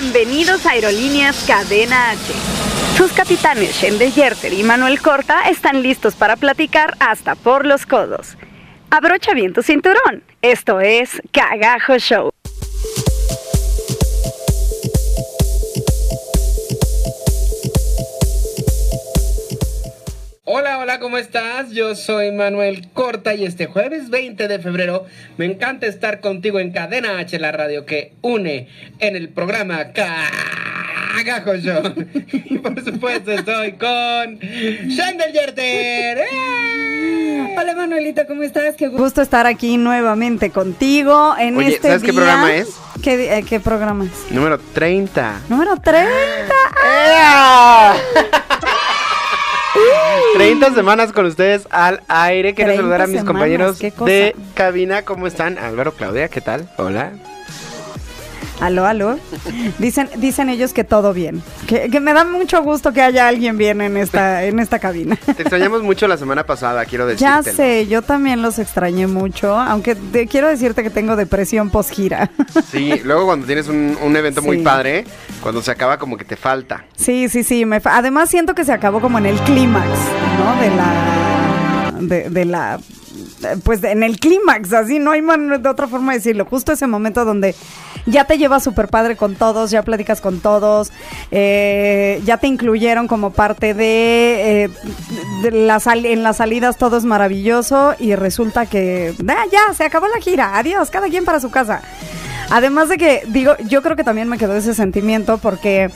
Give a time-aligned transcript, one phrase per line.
[0.00, 2.20] Bienvenidos a Aerolíneas Cadena H.
[2.96, 8.36] Sus capitanes Shende Yerter y Manuel Corta están listos para platicar hasta por los codos.
[8.90, 10.22] Abrocha bien tu cinturón.
[10.40, 12.30] Esto es Cagajo Show.
[20.50, 21.72] Hola, hola, ¿cómo estás?
[21.72, 25.04] Yo soy Manuel Corta y este jueves 20 de febrero
[25.36, 28.66] me encanta estar contigo en Cadena H, la radio que une
[28.98, 31.82] en el programa Cagajo Show.
[32.32, 36.18] Y por supuesto estoy con Shandel Yerter.
[36.32, 37.54] ¡Eh!
[37.54, 38.74] Hola Manuelita, ¿cómo estás?
[38.74, 42.70] Qué gusto estar aquí nuevamente contigo en Oye, este ¿sabes qué programa es?
[43.02, 44.32] ¿Qué, eh, qué programa es?
[44.32, 45.42] Número 30.
[45.50, 46.08] Número 30.
[47.06, 47.96] ¡Ea!
[50.34, 52.54] 30 semanas con ustedes al aire.
[52.54, 55.02] Quiero 30 saludar a mis compañeros de cabina.
[55.02, 55.58] ¿Cómo están?
[55.58, 56.68] Álvaro, Claudia, ¿qué tal?
[56.76, 57.12] Hola.
[58.60, 59.18] Aló, aló.
[59.78, 61.42] Dicen, dicen ellos que todo bien.
[61.68, 65.16] Que, que me da mucho gusto que haya alguien bien en esta, en esta cabina.
[65.16, 67.56] Te extrañamos mucho la semana pasada, quiero Ya decirte.
[67.56, 72.30] sé, yo también los extrañé mucho, aunque te- quiero decirte que tengo depresión post gira.
[72.70, 75.04] Sí, luego cuando tienes un, un evento muy padre,
[75.40, 76.84] cuando se acaba como que te falta.
[76.96, 77.64] Sí, sí, sí.
[77.64, 79.86] me fa- además siento que se acabó como en el clímax,
[80.38, 80.60] ¿no?
[80.60, 82.00] De la...
[82.00, 82.80] De, de la...
[83.62, 86.44] Pues en el clímax, así no hay man- de otra forma de decirlo.
[86.44, 87.54] Justo ese momento donde
[88.06, 90.90] ya te llevas súper padre con todos, ya platicas con todos,
[91.30, 94.70] eh, ya te incluyeron como parte de, eh,
[95.44, 100.56] en las salidas todo es maravilloso y resulta que ah, ya se acabó la gira,
[100.58, 101.82] adiós, cada quien para su casa.
[102.50, 105.90] Además de que, digo, yo creo que también me quedó ese sentimiento porque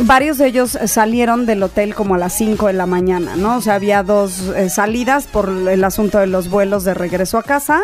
[0.00, 3.56] varios de ellos salieron del hotel como a las 5 de la mañana, ¿no?
[3.56, 7.42] O sea, había dos eh, salidas por el asunto de los vuelos de regreso a
[7.42, 7.82] casa.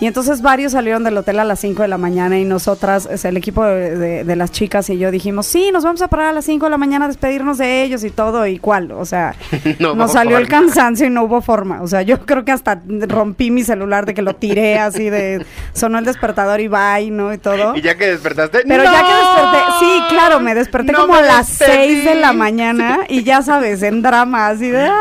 [0.00, 3.16] Y entonces varios salieron del hotel a las 5 de la mañana y nosotras, o
[3.18, 6.08] sea, el equipo de, de- de las chicas y yo dijimos, sí, nos vamos a
[6.08, 8.92] parar a las 5 de la mañana a despedirnos de ellos y todo, y cuál,
[8.92, 9.34] o sea,
[9.78, 11.82] No nos salió el cansancio y no hubo forma.
[11.82, 15.44] O sea, yo creo que hasta rompí mi celular de que lo tiré así de,
[15.74, 17.34] sonó el despertador y bye, ¿no?
[17.34, 17.76] Y todo.
[17.76, 18.62] Y ya que despertaste.
[18.66, 21.49] Pero ya que desperté, sí, claro, me desperté No como a las.
[21.56, 25.00] 6 de la mañana y ya sabes, en drama, así de, ¡ah,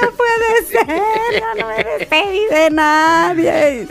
[0.00, 1.02] no puede ser!
[1.32, 3.88] Ya no me despedí de nadie.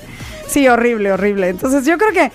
[0.47, 1.50] Sí, horrible, horrible.
[1.50, 2.31] Entonces yo creo que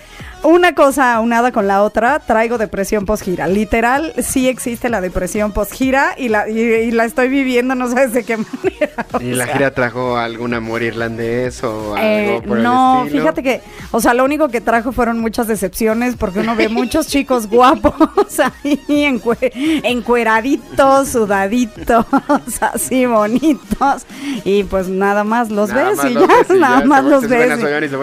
[0.47, 3.47] una cosa aunada con la otra, traigo depresión post-gira.
[3.49, 8.13] Literal, sí existe la depresión post-gira y la, y, y la estoy viviendo, no sabes
[8.13, 9.07] de qué manera.
[9.21, 9.55] ¿Y la sea.
[9.55, 13.23] gira trajo algún amor irlandés o Eh, algo por no, el estilo?
[13.23, 17.07] fíjate que, o sea, lo único que trajo fueron muchas decepciones porque uno ve muchos
[17.09, 17.95] chicos guapos
[18.41, 19.51] ahí encue-
[19.85, 22.07] encueraditos, sudaditos,
[22.61, 24.07] así bonitos
[24.45, 26.87] y pues nada más los Nada ves más y los ya, ves y nada ya,
[26.87, 27.61] más se- los se ves.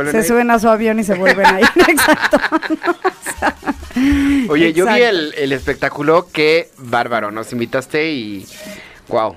[0.07, 2.32] y se suben a su avión y se vuelven a ir, exacto.
[4.49, 8.45] Oye, yo vi el, el espectáculo, qué bárbaro, nos invitaste y
[9.07, 9.35] wow.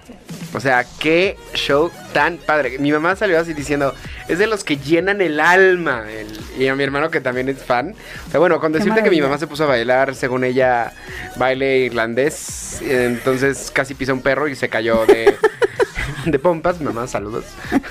[0.54, 2.78] O sea, qué show tan padre.
[2.78, 3.94] Mi mamá salió así diciendo,
[4.28, 6.04] es de los que llenan el alma.
[6.10, 6.26] el-
[6.58, 7.94] y a mi hermano que también es fan.
[8.28, 10.94] O sea, bueno, con decirte que mi mamá se puso a bailar, según ella,
[11.36, 12.80] baile irlandés.
[12.80, 15.36] Entonces casi pisa un perro y se cayó de,
[16.24, 16.80] de pompas.
[16.80, 17.44] Mamá, saludos.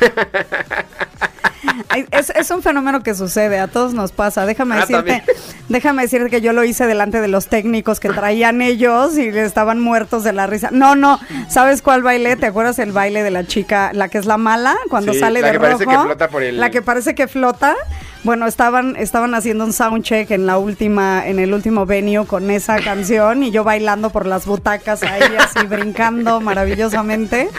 [2.12, 4.46] Es, es un fenómeno que sucede, a todos nos pasa.
[4.46, 5.24] Déjame Ah, decirte, también.
[5.70, 9.80] déjame decirte que yo lo hice delante de los técnicos que traían ellos y estaban
[9.80, 10.70] muertos de la risa.
[10.72, 11.20] No, no,
[11.50, 12.36] ¿sabes cuál baile?
[12.36, 15.42] ¿Te acuerdas el baile de la chica, la que es la mala, cuando Sí, sale
[15.42, 15.98] la de que parece rojo?
[15.98, 17.76] que flota por el- La que parece que flota.
[18.24, 22.78] Bueno, estaban, estaban haciendo un soundcheck en la última, en el último venue con esa
[22.80, 27.50] canción y yo bailando por las butacas ahí así brincando maravillosamente.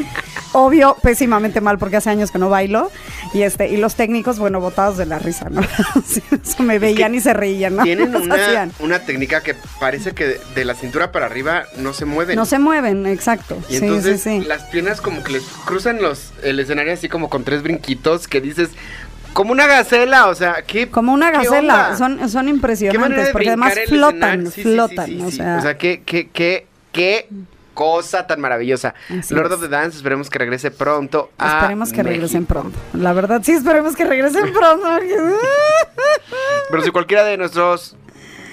[0.58, 2.90] Obvio, pésimamente mal porque hace años que no bailo.
[3.34, 5.60] Y este, y los técnicos, bueno, botados de la risa, ¿no?
[6.42, 7.82] Eso me veían y se reían, ¿no?
[7.82, 12.36] Tienen una, una técnica que parece que de, la cintura para arriba no se mueven.
[12.36, 13.58] No se mueven, exacto.
[13.68, 14.46] Y sí, entonces sí, sí.
[14.48, 18.40] las piernas como que les cruzan los el escenario así como con tres brinquitos que
[18.40, 18.70] dices
[19.34, 23.48] como una gacela, o sea, ¿qué Como una gacela, son, son ¿Qué manera impresionantes porque
[23.48, 27.28] además flotan, flotan, o sea, O sea, qué qué qué qué
[27.76, 28.94] cosa tan maravillosa.
[29.20, 29.52] Así Lord es.
[29.52, 32.76] of the Dance, esperemos que regrese pronto a esperemos que regresen pronto.
[32.94, 34.84] La verdad, sí, esperemos que regresen pronto.
[36.70, 37.96] Pero si cualquiera de nuestros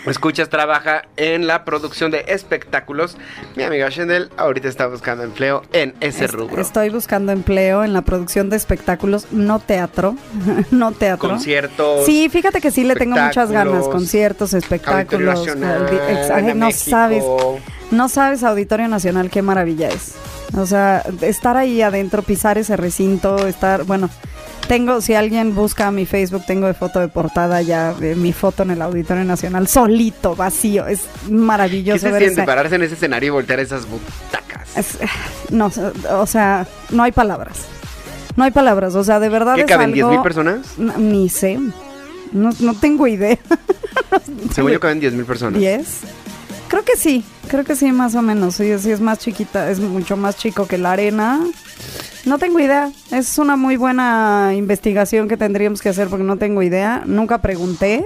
[0.05, 3.15] Escuchas, trabaja en la producción de espectáculos.
[3.55, 6.61] Mi amiga Shendel ahorita está buscando empleo en ese Est- rubro.
[6.61, 10.17] Estoy buscando empleo en la producción de espectáculos, no teatro,
[10.71, 11.29] no teatro.
[11.29, 12.05] Conciertos.
[12.05, 15.39] Sí, fíjate que sí le tengo muchas ganas, conciertos, espectáculos.
[15.39, 15.87] Nacional
[16.59, 16.89] no México.
[16.89, 17.23] sabes,
[17.93, 20.13] no sabes Auditorio Nacional qué maravilla es.
[20.57, 24.09] O sea, estar ahí adentro, pisar ese recinto, estar, bueno,
[24.67, 28.63] tengo, si alguien busca mi Facebook, tengo de foto de portada ya eh, mi foto
[28.63, 32.83] en el Auditorio Nacional, solito, vacío, es ¿Qué maravilloso se ver siente esa- pararse en
[32.83, 34.77] ese escenario y voltear esas butacas?
[34.77, 34.97] es-
[35.49, 35.71] no,
[36.11, 37.57] o sea, no hay palabras.
[38.35, 39.91] No hay palabras, o sea, de verdad ¿Qué es caben?
[39.93, 40.11] ¿10 algo...
[40.11, 40.59] mil personas?
[40.77, 41.59] No, ni sé.
[42.31, 43.37] No, no tengo idea.
[44.53, 45.59] Según yo caben 10 mil personas.
[45.61, 45.83] ¿10?
[46.73, 48.55] Creo que sí, creo que sí, más o menos.
[48.55, 51.39] Sí, sí, es más chiquita, es mucho más chico que la arena.
[52.25, 52.91] No tengo idea.
[53.11, 57.03] Es una muy buena investigación que tendríamos que hacer porque no tengo idea.
[57.05, 58.03] Nunca pregunté.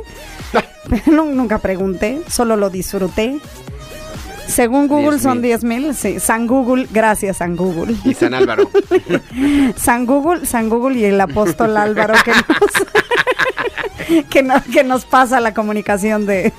[1.06, 3.40] Nu- Nunca pregunté, solo lo disfruté.
[4.48, 5.22] Según Google 10,000.
[5.22, 5.96] son 10 mil.
[5.96, 7.96] Sí, San Google, gracias San Google.
[8.04, 8.69] Y San Álvaro.
[9.78, 12.42] San Google, San Google y el apóstol Álvaro que nos,
[14.30, 16.54] que no- que nos pasa la comunicación de...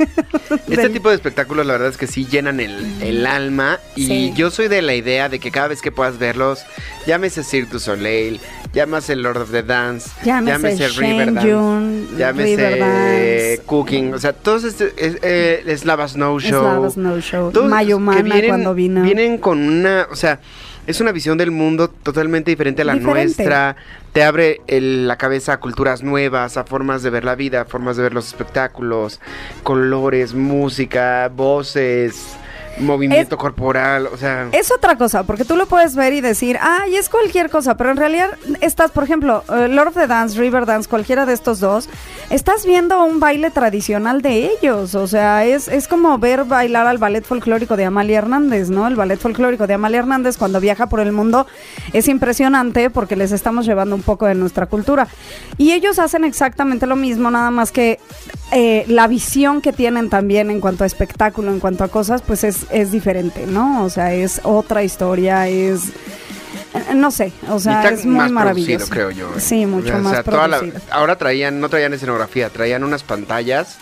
[0.68, 4.06] Este del- tipo de espectáculos la verdad es que sí llenan el, el alma y
[4.06, 4.32] Sí.
[4.36, 6.60] yo soy de la idea de que cada vez que puedas verlos,
[7.06, 8.40] llámese Cirque du Soleil,
[8.72, 13.62] llámese Lord of the Dance, Llámese Riverdance, llámese.
[13.66, 16.60] Cooking, o sea, todos este es, eh, Slava Snow Show.
[16.62, 17.52] Slava Snow Show.
[17.64, 19.02] Mayumana vienen- cuando vino.
[19.02, 20.40] Vienen con una, o sea,
[20.88, 23.24] es una visión del mundo totalmente diferente a la Diferente.
[23.26, 23.76] nuestra.
[24.14, 27.64] Te abre el- la cabeza a culturas nuevas, a formas de ver la vida, a
[27.66, 29.20] formas de ver los espectáculos,
[29.62, 32.37] colores, música, voces,
[32.80, 34.48] movimiento corporal, o sea...
[34.52, 37.90] Es otra cosa, porque tú lo puedes ver y decir, ay, es cualquier cosa, pero
[37.90, 38.30] en realidad
[38.60, 41.88] estás, por ejemplo, eh, Lord of the Dance, River Dance, cualquiera de estos dos,
[42.30, 46.98] estás viendo un baile tradicional de ellos, o sea, es, es como ver bailar al
[46.98, 48.86] ballet folclórico de Amalia Hernández, ¿no?
[48.86, 51.46] El ballet folclórico de Amalia Hernández cuando viaja por el mundo
[51.92, 55.08] es impresionante porque les estamos llevando un poco de nuestra cultura.
[55.56, 57.98] Y ellos hacen exactamente lo mismo, nada más que
[58.52, 62.44] eh, la visión que tienen también en cuanto a espectáculo, en cuanto a cosas, pues
[62.44, 63.84] es, es diferente, ¿no?
[63.84, 65.82] O sea, es otra historia, es...
[66.94, 68.88] No sé, o sea, es muy más maravilloso.
[68.90, 69.28] creo yo.
[69.36, 69.40] eh.
[69.40, 70.60] Sí, mucho O sea, más toda la-
[70.90, 73.78] ahora traían, no traían escenografía, traían unas pantallas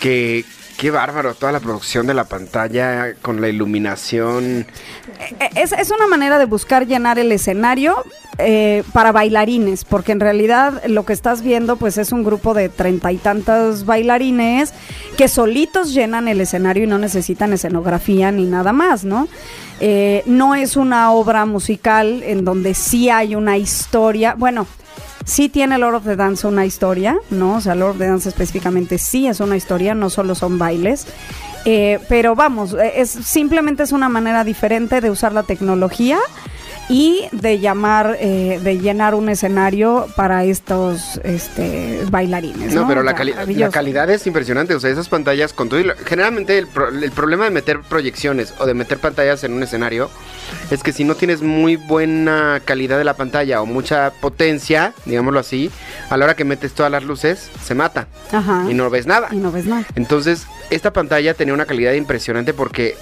[0.00, 0.44] que...
[0.80, 4.66] Qué bárbaro, toda la producción de la pantalla con la iluminación.
[5.38, 8.02] Eh, Es, es una manera de buscar llenar el escenario
[8.38, 12.70] eh, para bailarines, porque en realidad lo que estás viendo pues es un grupo de
[12.70, 14.72] treinta y tantos bailarines
[15.18, 19.28] que solitos llenan el escenario y no necesitan escenografía ni nada más, ¿no?
[19.80, 24.66] Eh, no es una obra musical en donde sí hay una historia, bueno,
[25.24, 27.56] sí tiene Lord of the Dance una historia, ¿no?
[27.56, 31.06] O sea, Lord of the Dance específicamente sí es una historia, no solo son bailes.
[31.64, 36.18] Eh, pero vamos, eh, es simplemente es una manera diferente de usar la tecnología
[36.90, 42.74] y de llamar, eh, de llenar un escenario para estos este, bailarines.
[42.74, 44.74] No, No, pero la, cali- la calidad es impresionante.
[44.74, 45.78] O sea, esas pantallas con todo.
[45.80, 49.52] y lo- generalmente el, pro- el problema de meter proyecciones o de meter pantallas en
[49.52, 50.10] un escenario
[50.72, 55.38] es que si no tienes muy buena calidad de la pantalla o mucha potencia, digámoslo
[55.38, 55.70] así,
[56.10, 58.64] a la hora que metes todas las luces, se mata Ajá.
[58.68, 59.28] y no ves nada.
[59.30, 59.84] Y no ves nada.
[59.94, 62.96] Entonces, esta pantalla tenía una calidad impresionante porque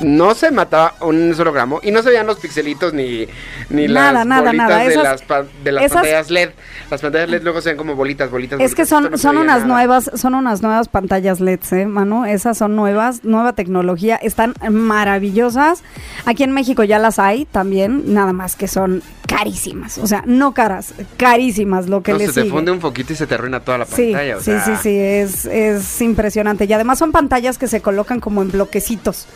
[0.00, 3.26] no se mataba un solo gramo y no se veían los pixelitos ni,
[3.70, 4.78] ni Nada, las nada, bolitas nada.
[4.82, 6.50] de Esas- las, pa- de las esas- pantallas LED.
[6.90, 8.60] Las pantallas LED luego se ven como bolitas, bolitas.
[8.60, 8.86] Es que bolitas.
[8.86, 9.66] Esto son, no son unas nada.
[9.66, 12.24] nuevas, son unas nuevas pantallas LEDs, ¿eh, Manu?
[12.24, 15.82] Esas son nuevas, nueva tecnología, están maravillosas.
[16.26, 19.98] Aquí en México ya las hay también, nada más que son carísimas.
[19.98, 23.16] O sea, no caras, carísimas lo que No, les se te funde un foquito y
[23.16, 24.36] se te arruina toda la Sí, pantalla.
[24.36, 26.64] o sí, sea, sí, sí, es, es impresionante.
[26.64, 29.26] Y además son pantallas que se colocan como en bloquecitos.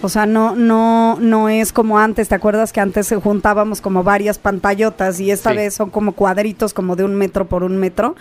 [0.00, 4.04] O sea, no, no, no es como antes, ¿te acuerdas que antes se juntábamos como
[4.04, 5.56] varias pantallotas y esta Sí.
[5.56, 8.14] vez son como cuadritos como de un metro por un metro?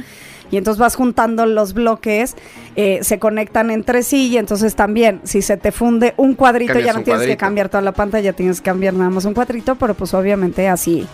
[0.50, 2.36] Y entonces vas juntando los bloques,
[2.78, 6.94] eh, se conectan entre sí y entonces también, si se te funde un cuadrito, Cambias
[6.94, 9.76] ya no tienes que cambiar toda la pantalla, tienes que cambiar nada más un cuadrito,
[9.76, 11.06] pero pues obviamente así,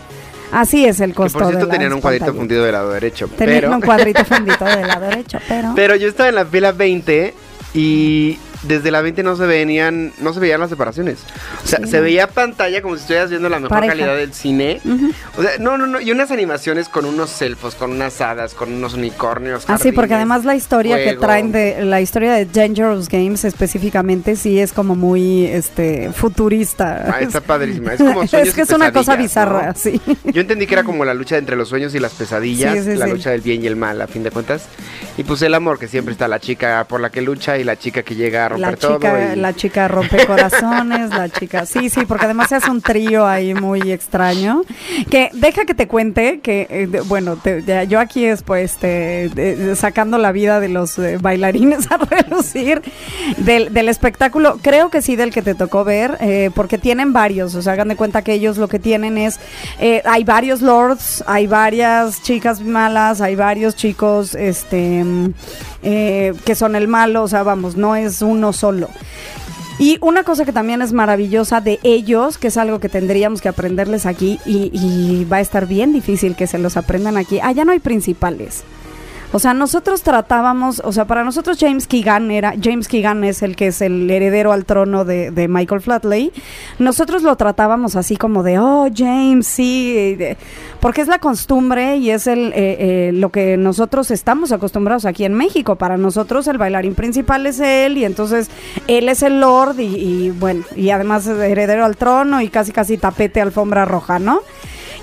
[0.52, 2.40] así es el Que costo por cierto de tenían un cuadrito pantallas.
[2.40, 3.28] fundido del lado derecho.
[3.36, 5.72] Tenían pero, un cuadrito fundido del lado derecho, pero...
[5.76, 7.34] pero yo estaba en la fila 20
[7.74, 11.18] y desde la 20 no se veían, no se veían las separaciones.
[11.62, 13.92] O sea, se veía pantalla como si estuvieras viendo la mejor Pareja.
[13.92, 14.80] calidad del cine.
[15.36, 16.00] O sea, no, no, no.
[16.00, 19.64] Y unas animaciones con unos elfos, con unas hadas, con unos unicornios.
[19.68, 23.44] Ah, sí, porque jardines, además la historia que traen de la historia de Dangerous Games
[23.44, 27.12] específicamente sí es como muy este futurista.
[27.14, 27.94] Ah, está padrísima.
[27.94, 29.74] Es como sueños es que es una cosa bizarra, ¿no?
[29.76, 30.00] sí.
[30.32, 32.96] Yo entendí que era como la lucha entre los sueños y las pesadillas, Sí, sí,
[32.96, 34.66] la lucha del bien y el mal, a fin de cuentas.
[35.16, 37.76] Y pues el amor, que siempre está la chica por la que lucha y la
[37.76, 38.94] chica que llega a romper La todo.
[38.96, 42.80] chica, y- la chica rompe corazones, la chica, sí, sí, porque además se hace un
[42.80, 44.62] trío ahí muy extraño.
[45.10, 48.76] Que deja que te cuente que, eh, de- bueno, te- ya- yo aquí es pues
[48.78, 52.82] te- de- sacando la vida de los eh, bailarines a relucir
[53.38, 57.54] del, del espectáculo, creo que sí del que te tocó ver, eh, porque tienen varios,
[57.54, 59.38] o sea, hagan de cuenta que ellos lo que tienen es,
[59.80, 65.32] eh, hay varios lords, hay varias chicas malas, hay varios chicos, este, mm,
[65.82, 68.88] que son el malo, o sea, vamos, no es uno solo.
[69.78, 73.48] Y una cosa que también es maravillosa de ellos, que es algo que tendríamos que
[73.48, 77.64] aprenderles aquí y, y va a estar bien difícil que se los aprendan aquí, allá
[77.64, 78.62] no hay principales.
[79.34, 83.56] O sea, nosotros tratábamos, o sea, para nosotros James Keegan era, James Keegan es el
[83.56, 86.32] que es el heredero al trono de, de Michael Flatley.
[86.78, 90.16] Nosotros lo tratábamos así como de, oh, James, sí,
[90.78, 95.24] porque es la costumbre y es el eh, eh, lo que nosotros estamos acostumbrados aquí
[95.24, 95.74] en México.
[95.74, 98.48] Para nosotros el bailarín principal es él y entonces
[98.86, 102.70] él es el lord y, y, bueno, y además es heredero al trono y casi
[102.70, 104.42] casi tapete alfombra roja, ¿no?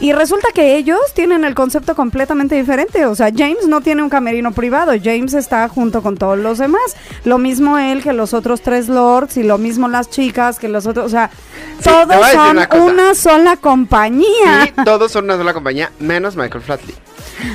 [0.02, 3.06] Y resulta que ellos tienen el concepto completamente diferente.
[3.06, 4.92] O sea, James no tiene un camerino privado.
[5.02, 6.82] James está junto con todos los demás.
[7.24, 10.88] Lo mismo él que los otros tres lords y lo mismo las chicas que los
[10.88, 11.06] otros.
[11.06, 11.30] O sea,
[11.80, 14.64] Sí, todos son una sola compañía.
[14.66, 16.96] Sí, todos son una sola compañía, menos Michael Flatley.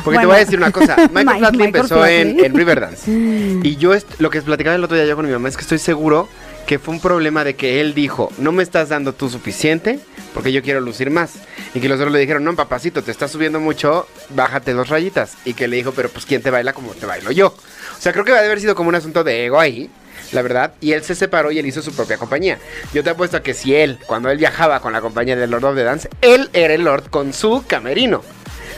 [0.04, 0.96] Porque te voy a decir una cosa.
[1.12, 2.44] Michael Mike- Flatley Michael empezó en, Flatley.
[2.46, 3.10] en Riverdance.
[3.62, 5.78] Y yo, lo que platicaba el otro día yo con mi mamá es que estoy
[5.78, 6.28] seguro
[6.66, 10.00] que fue un problema de que él dijo, no me estás dando tú suficiente
[10.34, 11.34] porque yo quiero lucir más.
[11.74, 15.34] Y que los otros le dijeron, no, papacito, te estás subiendo mucho, bájate dos rayitas.
[15.44, 17.48] Y que le dijo, pero pues ¿quién te baila como te bailo yo?
[17.48, 19.88] O sea, creo que va a haber sido como un asunto de ego ahí.
[20.32, 22.58] La verdad, y él se separó y él hizo su propia compañía.
[22.92, 25.64] Yo te apuesto a que si él, cuando él viajaba con la compañía del Lord
[25.66, 28.24] of the Dance, él era el Lord con su camerino.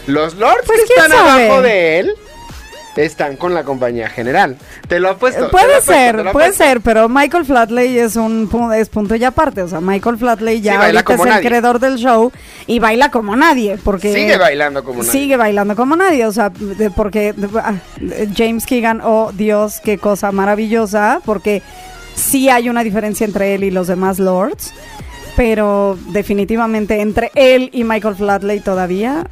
[0.07, 1.45] Los Lords Pues, que ¿quién están sabe?
[1.47, 2.15] abajo de él
[3.05, 4.57] están con la compañía general.
[4.89, 5.51] Te lo apuesto.
[5.51, 9.63] Puede apuesto, ser, puede ser, pero Michael Flatley es un es punto y aparte.
[9.63, 12.33] O sea, Michael Flatley ya Sí, baila ahorita es el creador del show
[12.67, 13.79] y baila como nadie.
[13.83, 15.11] Porque Sigue bailando como nadie.
[15.13, 17.75] Sigue bailando como nadie, o sea, de- porque de- ah,
[18.37, 21.63] James Keegan, oh Dios, qué cosa maravillosa, porque
[22.15, 24.73] sí hay una diferencia entre él y los demás lords,
[25.39, 29.25] pero definitivamente entre él y Michael Flatley todavía,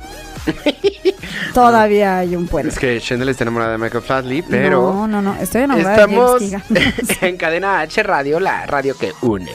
[1.53, 2.69] todavía hay un puente.
[2.69, 6.41] Es que Shendel está enamorada de Michael Flatley, pero No, no, no, estoy enamorada estamos
[6.41, 9.51] de James en cadena H Radio, la radio que une.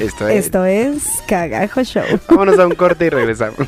[0.00, 0.44] Esto es.
[0.46, 2.02] Esto es Cagajo Show.
[2.28, 3.60] Vámonos a un corte y regresamos.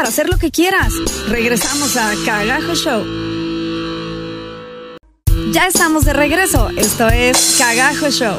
[0.00, 0.94] Para hacer lo que quieras.
[1.28, 3.04] Regresamos a Cagajo Show.
[5.52, 6.70] Ya estamos de regreso.
[6.74, 8.38] Esto es Cagajo Show.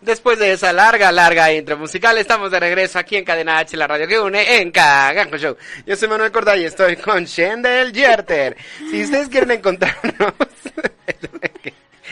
[0.00, 3.86] Después de esa larga, larga intro musical, estamos de regreso aquí en Cadena H, la
[3.86, 5.56] radio que une, en Cagajo Show.
[5.86, 8.56] Yo soy Manuel Corda y estoy con Shendel Yerter.
[8.90, 10.34] Si ustedes quieren encontrarnos...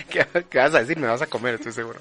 [0.51, 0.99] ¿Qué, vas a decir?
[0.99, 2.01] Me vas a comer, estoy seguro.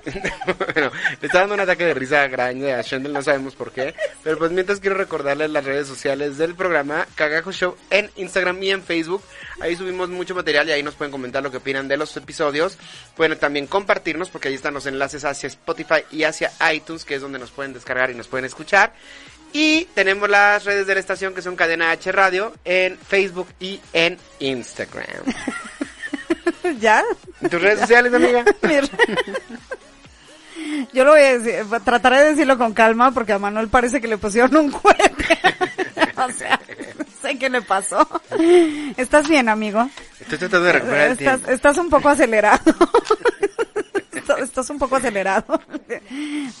[0.74, 3.94] bueno, le está dando un ataque de risa grande a Shendel, no sabemos por qué.
[4.24, 8.70] Pero pues mientras quiero recordarles las redes sociales del programa Cagajo Show en Instagram y
[8.70, 9.22] en Facebook.
[9.60, 12.78] Ahí subimos mucho material y ahí nos pueden comentar lo que opinan de los episodios.
[13.14, 17.20] Pueden también compartirnos porque ahí están los enlaces hacia Spotify y hacia iTunes, que es
[17.20, 18.94] donde nos pueden descargar y nos pueden escuchar.
[19.52, 23.80] Y tenemos las redes de la estación que son Cadena H Radio en Facebook y
[23.92, 25.24] en Instagram.
[26.80, 27.02] ¿Ya?
[27.40, 28.44] ¿Tus redes sociales, amiga?
[30.92, 34.08] Yo lo voy a decir, trataré de decirlo con calma porque a Manuel parece que
[34.08, 35.38] le pusieron un cohete.
[36.16, 36.60] o sea,
[36.98, 38.06] no sé qué le pasó.
[38.96, 39.88] ¿Estás bien, amigo?
[40.20, 41.50] Estoy tratando de recuperar el Estás, tiempo.
[41.50, 42.74] estás un poco acelerado.
[44.42, 45.60] Estás un poco acelerado.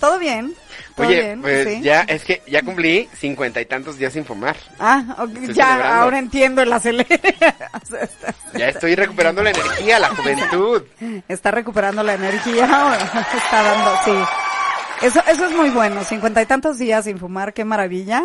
[0.00, 0.54] ¿Todo bien?
[1.00, 1.40] ¿Todo Oye, bien?
[1.42, 1.80] pues Sí.
[1.82, 4.56] ya, es que ya cumplí cincuenta y tantos días sin fumar.
[4.78, 5.84] Ah, ya, celebrando.
[6.02, 7.20] ahora entiendo el acelere.
[8.54, 10.82] Ya estoy recuperando la energía, la juventud.
[11.28, 12.64] Está recuperando la energía,
[13.36, 15.06] está dando, sí.
[15.06, 18.22] Eso, eso es muy bueno, cincuenta y tantos días sin fumar, qué maravilla.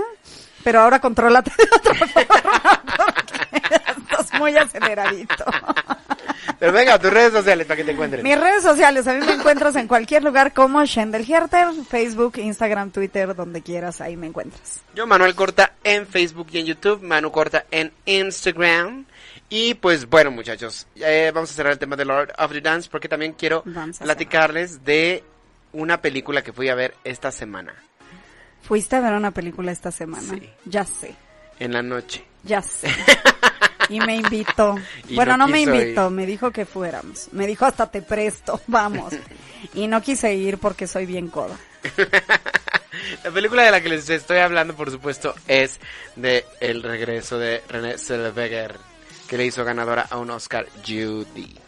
[0.63, 3.65] Pero ahora contrólate de otra forma, porque
[4.01, 5.45] estás muy aceleradito.
[6.59, 8.23] Pero venga, tus redes sociales para que te encuentren.
[8.23, 12.91] Mis redes sociales, a mí me encuentras en cualquier lugar como Shendel Herter, Facebook, Instagram,
[12.91, 14.81] Twitter, donde quieras, ahí me encuentras.
[14.93, 17.01] Yo, Manuel Corta, en Facebook y en YouTube.
[17.01, 19.05] Manu Corta en Instagram.
[19.49, 22.89] Y pues bueno, muchachos, eh, vamos a cerrar el tema de Lord of the Dance
[22.89, 23.63] porque también quiero
[23.99, 25.23] platicarles de
[25.71, 27.73] una película que fui a ver esta semana,
[28.63, 30.27] Fuiste a ver una película esta semana.
[30.27, 30.49] Sí.
[30.65, 31.13] Ya sé,
[31.59, 32.25] en la noche.
[32.43, 32.87] ya sé.
[33.89, 34.75] Y me invitó.
[35.09, 36.11] Y bueno, no no, me invitó, ir.
[36.11, 37.29] me dijo que fuéramos.
[37.31, 39.13] Me dijo hasta te presto, vamos.
[39.73, 41.55] Y no quise ir porque soy bien coda.
[43.23, 45.79] La película de la que les estoy hablando, por supuesto, es
[46.15, 48.77] de El regreso de René Zellweger,
[49.27, 51.64] que le hizo ganadora a un Oscar Judy.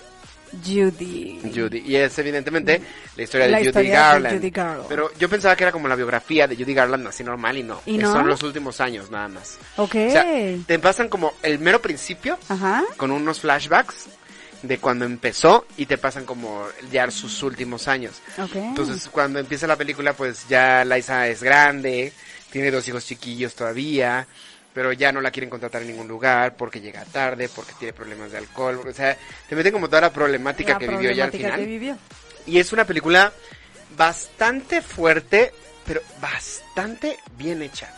[0.66, 1.40] Judy.
[1.54, 1.84] Judy.
[1.86, 2.82] Y es evidentemente
[3.16, 4.38] la historia de La Judy historia de Garland.
[4.38, 4.88] Judy Garland.
[4.88, 7.82] Pero yo pensaba que era como la biografía de Judy Garland así normal y no.
[7.86, 8.12] ¿Y no?
[8.12, 9.58] Son los últimos años nada más.
[9.78, 9.96] Ok.
[10.08, 10.26] O sea,
[10.66, 12.84] te pasan como el mero principio Ajá.
[12.98, 14.08] con unos flashbacks
[14.62, 18.22] de cuando empezó y te pasan como ya sus últimos años.
[18.38, 18.56] Ok.
[18.56, 22.12] Entonces, cuando empieza la película, pues ya Liza es grande,
[22.52, 24.28] tiene dos hijos chiquillos todavía,
[24.78, 28.32] pero ya no la quieren contratar en ningún lugar porque llega tarde, porque tiene problemas
[28.32, 28.80] de alcohol.
[28.88, 29.18] O sea,
[29.50, 31.60] te meten como toda la problemática La que vivió ya al final.
[31.60, 31.98] que vivió.
[32.46, 33.34] Y es una película
[33.98, 35.52] bastante fuerte,
[35.84, 37.92] pero bastante bien hecha.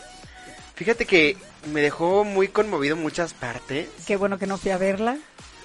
[0.74, 1.36] Fíjate que
[1.70, 3.86] me dejó muy conmovido en muchas partes.
[4.06, 5.18] Qué bueno que no fui a verla.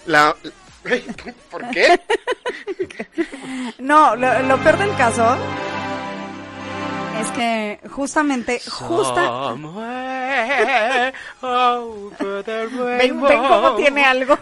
[0.07, 0.35] La...
[1.49, 1.97] ¿Por qué?
[3.79, 5.37] No, lo, lo peor del caso
[7.25, 9.55] es que justamente, justa,
[12.99, 14.37] ven, ven cómo tiene algo.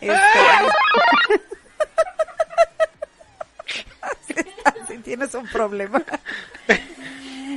[0.00, 0.18] Este,
[4.88, 6.02] si tienes un problema.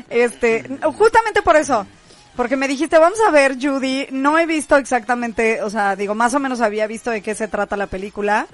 [0.10, 0.64] Este,
[0.96, 1.88] justamente por eso,
[2.36, 6.34] porque me dijiste, vamos a ver Judy, no he visto exactamente, o sea, digo, más
[6.36, 8.48] o menos había visto de qué se trata la película.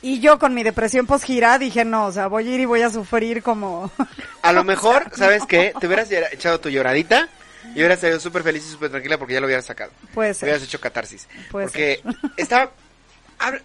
[0.00, 2.64] Y yo con mi depresión post gira dije, no, o sea, voy a ir y
[2.64, 3.90] voy a sufrir como...
[4.42, 5.72] A lo mejor, ¿sabes qué?
[5.78, 7.28] Te hubieras echado tu lloradita
[7.74, 9.90] y hubieras salido súper feliz y súper tranquila porque ya lo hubieras sacado.
[10.14, 11.28] Puede Hubieras hecho catarsis.
[11.50, 12.02] Puede porque
[12.36, 12.70] estaba...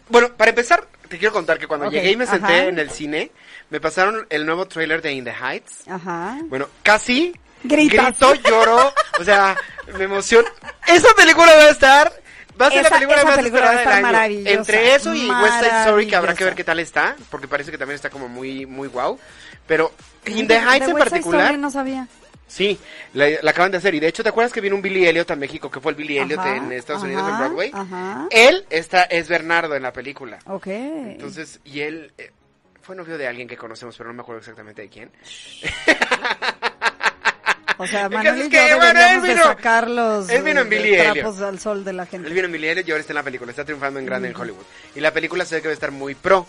[0.09, 2.65] Bueno, para empezar, te quiero contar que cuando llegué y me senté ajá.
[2.65, 3.31] en el cine,
[3.69, 5.87] me pasaron el nuevo trailer de In the Heights.
[5.87, 6.37] Ajá.
[6.45, 8.19] Bueno, casi Gritas.
[8.19, 9.57] grito, lloro, o sea,
[9.97, 10.47] me emociono.
[10.85, 12.13] Esa película va a estar,
[12.61, 14.01] va a ser Esa- la película más película esperada del año.
[14.01, 17.47] maravillosa, Entre eso y West Side Story, que habrá que ver qué tal está, porque
[17.47, 19.19] parece que también está como muy, muy guau.
[19.67, 19.91] Pero
[20.25, 22.07] In the Heights de en West particular, Story no sabía.
[22.47, 22.77] sí,
[23.13, 23.95] la, la acaban de hacer.
[23.95, 25.95] Y de hecho, ¿te acuerdas que vino un Billy Elliot a México, que fue el
[25.97, 27.71] Billy Elliot Ajá, en Estados ajá, Unidos en Broadway?
[27.73, 28.27] ajá.
[28.29, 30.39] Él está, es Bernardo en la película.
[30.45, 30.67] Ok.
[30.67, 32.31] Entonces, y él eh,
[32.81, 35.11] fue novio de alguien que conocemos, pero no me acuerdo exactamente de quién.
[37.77, 40.61] O sea, Manuel es y que, yo bueno, él de vino- sacar los él vino
[40.61, 42.27] en eh, Billy trapos al sol de la gente.
[42.27, 44.29] Él vino en Billy Elliot y ahora está en la película, está triunfando en grande
[44.29, 44.63] en Hollywood.
[44.95, 46.45] Y la película se ve que va a estar muy pro.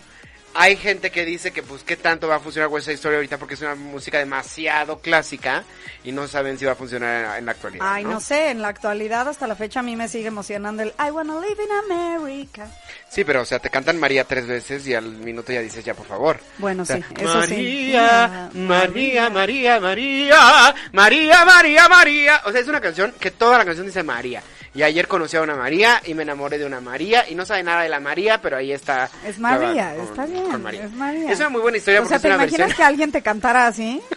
[0.57, 3.37] Hay gente que dice que pues qué tanto va a funcionar West Side Story ahorita
[3.37, 5.65] porque es una música demasiado clásica
[6.01, 7.85] y no saben si va a funcionar en, en la actualidad.
[7.85, 10.93] Ay, no sé, en la actualidad hasta la fecha a mí me sigue emocionando el
[10.97, 12.67] I wanna live in America.
[13.09, 15.93] Sí, pero o sea, te cantan María tres veces y al minuto ya dices ya
[15.93, 16.39] por favor.
[16.57, 17.91] Bueno, O sea, sí, eso sí.
[17.93, 22.41] María, María, María, María, María, María, María.
[22.45, 24.41] O sea, es una canción que toda la canción dice María.
[24.75, 27.63] Y ayer conocí a una María y me enamoré de una María y no sabe
[27.63, 29.09] nada de la María, pero ahí está.
[29.25, 30.83] Es María, con- está bien, María.
[30.83, 31.31] es María.
[31.31, 32.77] Es una muy buena historia O porque sea, es ¿te una imaginas versión.
[32.77, 34.01] que alguien te cantara así?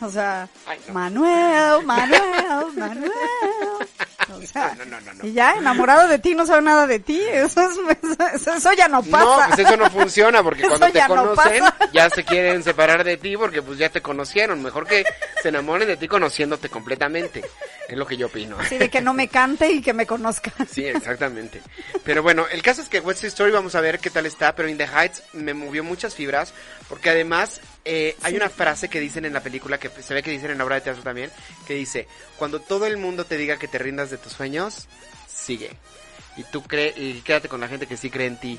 [0.00, 0.94] O sea, Ay, no.
[0.94, 2.22] Manuel, Manuel,
[2.76, 3.12] Manuel.
[4.36, 5.26] O sea, No, no, no, no.
[5.26, 7.20] y ya enamorado de ti, no sabe nada de ti.
[7.30, 9.24] Eso, es- eso, ya no pasa.
[9.48, 13.16] No, pues eso no funciona porque cuando te ya conocen ya se quieren separar de
[13.16, 14.62] ti porque pues ya te conocieron.
[14.62, 15.04] Mejor que
[15.42, 17.42] se enamoren de ti conociéndote completamente.
[17.88, 18.56] Es lo que yo opino.
[18.68, 20.52] Sí, de que no me cante y que me conozca.
[20.70, 21.60] Sí, exactamente.
[22.04, 24.68] Pero bueno, el caso es que West Story vamos a ver qué tal está, pero
[24.68, 26.54] In the Heights me movió muchas fibras,
[26.88, 30.30] porque además eh, hay una frase que dicen en la película, que se ve que
[30.30, 31.30] dicen en la obra de teatro también,
[31.66, 32.06] que dice,
[32.38, 34.88] cuando todo el mundo te diga que te rindas de tus sueños,
[35.28, 35.70] sigue.
[36.36, 38.58] Y tú cree, y quédate con la gente que sí cree en ti.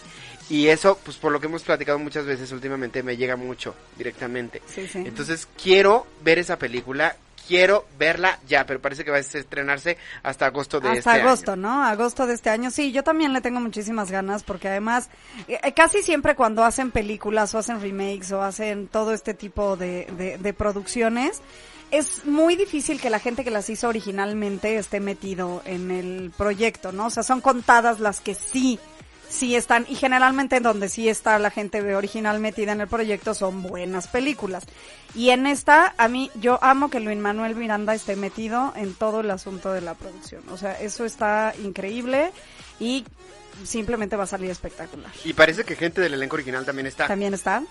[0.49, 4.61] Y eso, pues por lo que hemos platicado muchas veces últimamente, me llega mucho directamente.
[4.67, 4.99] Sí, sí.
[4.99, 7.15] Entonces quiero ver esa película,
[7.47, 11.51] quiero verla ya, pero parece que va a estrenarse hasta agosto de Hasta este agosto,
[11.53, 11.61] año.
[11.61, 11.83] ¿no?
[11.83, 12.71] Agosto de este año.
[12.71, 15.09] Sí, yo también le tengo muchísimas ganas porque además
[15.47, 19.75] eh, eh, casi siempre cuando hacen películas o hacen remakes o hacen todo este tipo
[19.77, 21.41] de, de, de producciones,
[21.91, 26.91] es muy difícil que la gente que las hizo originalmente esté metido en el proyecto,
[26.91, 27.05] ¿no?
[27.05, 28.79] O sea, son contadas las que sí
[29.33, 33.63] sí están, y generalmente donde sí está la gente original metida en el proyecto son
[33.63, 34.63] buenas películas.
[35.15, 39.21] Y en esta, a mí, yo amo que Luis Manuel Miranda esté metido en todo
[39.21, 40.43] el asunto de la producción.
[40.49, 42.31] O sea, eso está increíble
[42.79, 43.05] y
[43.63, 45.11] simplemente va a salir espectacular.
[45.23, 47.07] Y parece que gente del elenco original también está.
[47.07, 47.63] También está.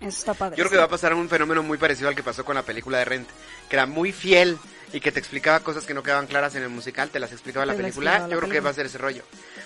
[0.00, 0.56] Eso está padre.
[0.56, 2.62] Yo creo que va a pasar un fenómeno muy parecido al que pasó con la
[2.62, 3.28] película de Rent,
[3.68, 4.56] que era muy fiel
[4.92, 7.66] y que te explicaba cosas que no quedaban claras en el musical, te las explicaba
[7.66, 8.12] la Te película.
[8.12, 9.22] explicaba la Yo creo que va a ser ese rollo.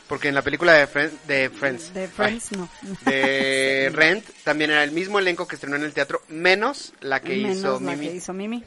[0.09, 2.69] Porque en la película de, Friend- de Friends, De Friends, no.
[3.07, 7.37] de Rent, también era el mismo elenco que estrenó en el teatro, menos la que
[7.37, 8.09] Menos hizo la Mimi.
[8.09, 8.63] que hizo Mimi.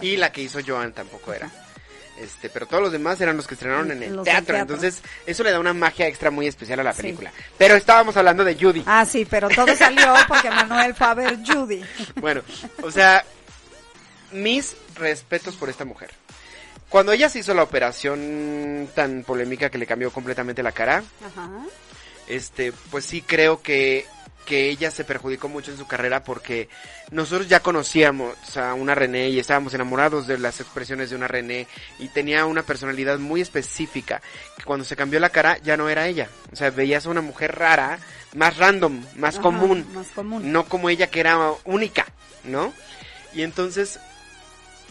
[0.00, 1.50] Y la que hizo Joan tampoco era.
[2.18, 4.56] Este, pero todos los demás eran los que estrenaron en el teatro, teatro.
[4.56, 7.02] Entonces, eso le da una magia extra muy especial a la Sí.
[7.02, 7.32] película.
[7.58, 8.82] Pero estábamos hablando de Judy.
[8.86, 11.84] Ah, sí, pero todo salió porque Manuel fue a ver Judy.
[12.16, 12.40] Bueno,
[12.82, 13.24] o sea,
[14.32, 16.10] mis respetos por esta mujer.
[16.88, 21.50] Cuando ella se hizo la operación tan polémica que le cambió completamente la cara, Ajá.
[22.26, 24.06] este, pues sí creo que,
[24.46, 26.70] que ella se perjudicó mucho en su carrera porque
[27.10, 31.66] nosotros ya conocíamos a una René y estábamos enamorados de las expresiones de una René
[31.98, 34.22] y tenía una personalidad muy específica
[34.56, 36.28] que cuando se cambió la cara ya no era ella.
[36.52, 37.98] O sea, veías a una mujer rara,
[38.34, 40.50] más random, más Ajá, común Más común.
[40.50, 42.06] no como ella que era única,
[42.44, 42.72] ¿no?
[43.34, 44.00] Y entonces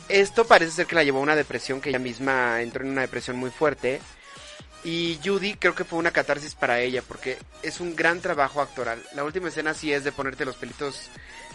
[0.09, 3.01] esto parece ser que la llevó a una depresión, que ella misma entró en una
[3.01, 4.01] depresión muy fuerte.
[4.83, 9.03] Y Judy creo que fue una catarsis para ella, porque es un gran trabajo actoral.
[9.15, 11.09] La última escena sí es de ponerte los pelitos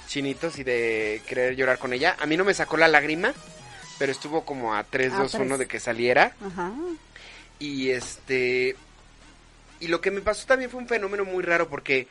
[0.07, 2.17] chinitos y de querer llorar con ella.
[2.21, 3.33] A mí no me sacó la lágrima,
[3.99, 5.59] pero estuvo como a 3, A 2, 1 tres.
[5.61, 6.35] de que saliera.
[6.45, 6.73] Ajá.
[7.59, 8.77] Y este.
[9.81, 12.09] Y lo que me pasó también fue un fenómeno muy raro porque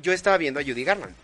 [0.00, 1.14] yo estaba viendo a Judy Garland.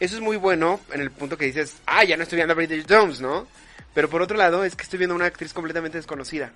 [0.00, 2.56] Eso es muy bueno en el punto que dices, ah, ya no estoy viendo a
[2.56, 3.46] Bridget Jones, ¿no?
[3.94, 6.52] Pero por otro lado es que estoy viendo a una actriz completamente desconocida,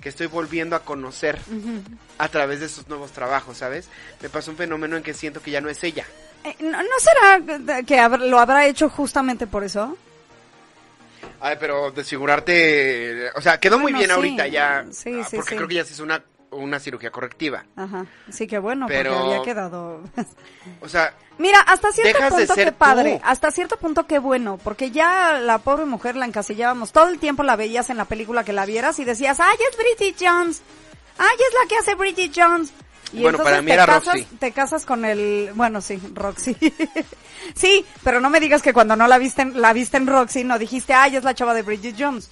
[0.00, 1.38] que estoy volviendo a conocer
[2.18, 3.88] a través de sus nuevos trabajos, ¿sabes?
[4.20, 6.04] Me pasó un fenómeno en que siento que ya no es ella.
[6.42, 9.96] Eh, ¿No, no será que lo habrá hecho justamente por eso?
[11.40, 15.36] Ay, pero desfigurarte, o sea, quedó muy Bueno, bien sí, ahorita ya, sí, ah, sí,
[15.36, 17.64] porque creo que ya se hizo una, una cirugía correctiva.
[17.76, 18.06] Ajá.
[18.30, 20.00] Sí, que bueno, Pero- porque había quedado.
[20.82, 23.20] O sea, Mira, hasta cierto Dejas de punto ser qué padre, tú.
[23.24, 27.42] hasta cierto punto qué bueno, porque ya la pobre mujer la encasillábamos, todo el tiempo
[27.44, 30.60] la veías en la película que la vieras y decías, ay, es Bridget Jones,
[31.16, 32.72] ay, es la que hace Bridget Jones.
[33.12, 34.24] Y Bueno, entonces para mí te era casas, Roxy.
[34.38, 36.54] te casas con el, bueno, sí, Roxy.
[37.54, 40.44] sí, pero no me digas que cuando no la viste, en- la viste en Roxy
[40.44, 42.30] no dijiste, ay, es la chava de Bridget Jones.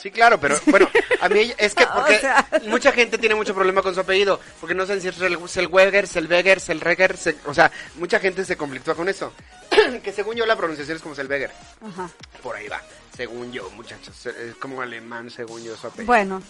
[0.00, 0.88] Sí, claro, pero bueno,
[1.20, 2.46] a mí es que O porque sea.
[2.68, 6.06] mucha gente tiene mucho problema con su apellido, porque no saben si es Sel- Selweger,
[6.08, 9.32] Selweger, Selreger, Sel- o sea, mucha gente se conflictúa con eso.
[10.02, 11.50] que según yo la pronunciación es como Selweger,
[11.86, 12.08] Ajá.
[12.42, 12.80] por ahí va,
[13.16, 16.06] según yo, muchachos, es como alemán según yo su apellido.
[16.06, 16.42] Bueno,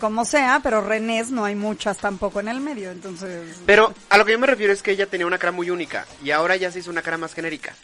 [0.00, 3.56] como sea, pero Renés no hay muchas tampoco en el medio, entonces...
[3.66, 6.06] Pero a lo que yo me refiero es que ella tenía una cara muy única
[6.22, 7.74] y ahora ya se hizo una cara más genérica.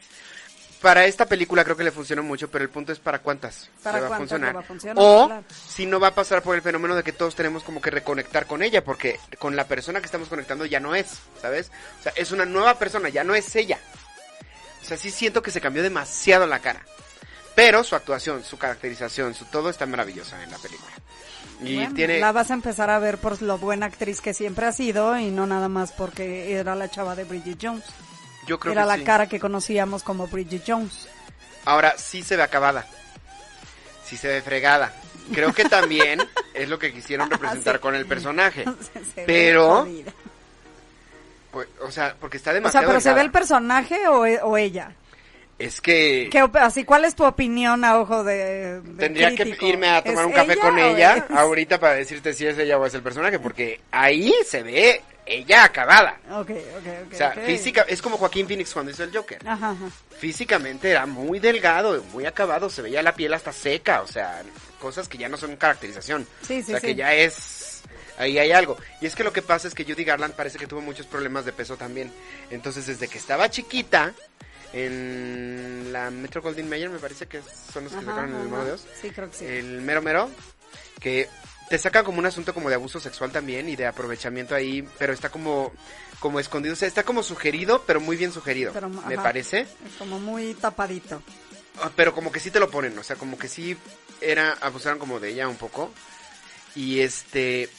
[0.83, 3.99] Para esta película creo que le funcionó mucho, pero el punto es para cuántas ¿Para
[3.99, 4.49] le va a cuántas funcionar.
[4.49, 4.97] le va a funcionar?
[4.99, 5.45] O Claro.
[5.69, 8.47] si no va a pasar por el fenómeno de que todos tenemos como que reconectar
[8.47, 11.71] con ella, porque con la persona que estamos conectando ya no es, ¿sabes?
[12.01, 13.79] O sea, es una nueva persona, ya no es ella.
[14.83, 16.85] O sea, sí siento que se cambió demasiado la cara.
[17.55, 20.91] Pero su actuación, su caracterización, su todo está maravillosa en la película.
[21.63, 22.19] Y Bueno, tiene...
[22.19, 25.31] La vas a empezar a ver por lo buena actriz que siempre ha sido y
[25.31, 27.85] no nada más porque era la chava de Bridget Jones.
[28.47, 29.05] Yo creo Era que la sí.
[29.05, 31.09] cara que conocíamos como Bridget Jones.
[31.65, 32.87] Ahora sí se ve acabada.
[34.05, 34.93] Sí se ve fregada.
[35.33, 36.21] Creo que también
[36.55, 37.81] es lo que quisieron representar Sí.
[37.81, 38.65] con el personaje.
[39.15, 39.87] Se Pero-.
[41.51, 44.57] Pues, o sea, porque está O sea, demasiado pero ¿se ve el personaje o, o
[44.57, 44.93] ella?
[45.59, 49.59] Es que ¿Qué op- así, ¿Cuál es tu opinión a ojo de, de tendría crítico?
[49.61, 52.57] que irme a tomar ¿Es un café con ella es- ahorita para decirte si es
[52.59, 56.19] ella o es el personaje, porque ahí se ve ella acabada.
[56.31, 57.13] Ok, ok, ok.
[57.13, 59.39] O sea, física, es como Joaquín Phoenix cuando hizo el Joker.
[59.47, 59.89] Ajá, ajá.
[60.19, 64.43] Físicamente era muy delgado, muy acabado, se veía la piel hasta seca, o sea,
[64.81, 66.27] cosas que ya no son caracterización.
[66.43, 66.87] Sí, sí, o sea, sí.
[66.89, 67.83] que ya es...
[68.19, 68.77] Ahí hay algo.
[69.01, 71.45] Y es que lo que pasa es que Judy Garland parece que tuvo muchos problemas
[71.45, 72.13] de peso también.
[72.51, 74.13] Entonces, desde que estaba chiquita,
[74.73, 77.41] en la Metro Goldwyn Mayer, me parece que
[77.73, 78.49] son los que Ajá, sacaron el.
[78.49, 79.47] Mono de Dios, Sí, creo que sí.
[79.47, 80.31] el mero mero,
[81.01, 81.29] que
[81.73, 85.15] te sacan como un asunto como de abuso sexual también y de aprovechamiento ahí, pero
[85.15, 85.73] está como
[86.21, 89.23] como escondido, o sea, está como sugerido, pero muy bien sugerido, Pero, me ajá.
[89.23, 89.61] parece.
[89.61, 91.23] Es como muy tapadito.
[91.81, 93.75] Ah, Pero como que sí te lo ponen, o sea, como que sí
[94.21, 95.91] era, abusaron como de ella un poco.
[96.75, 97.71] Y este...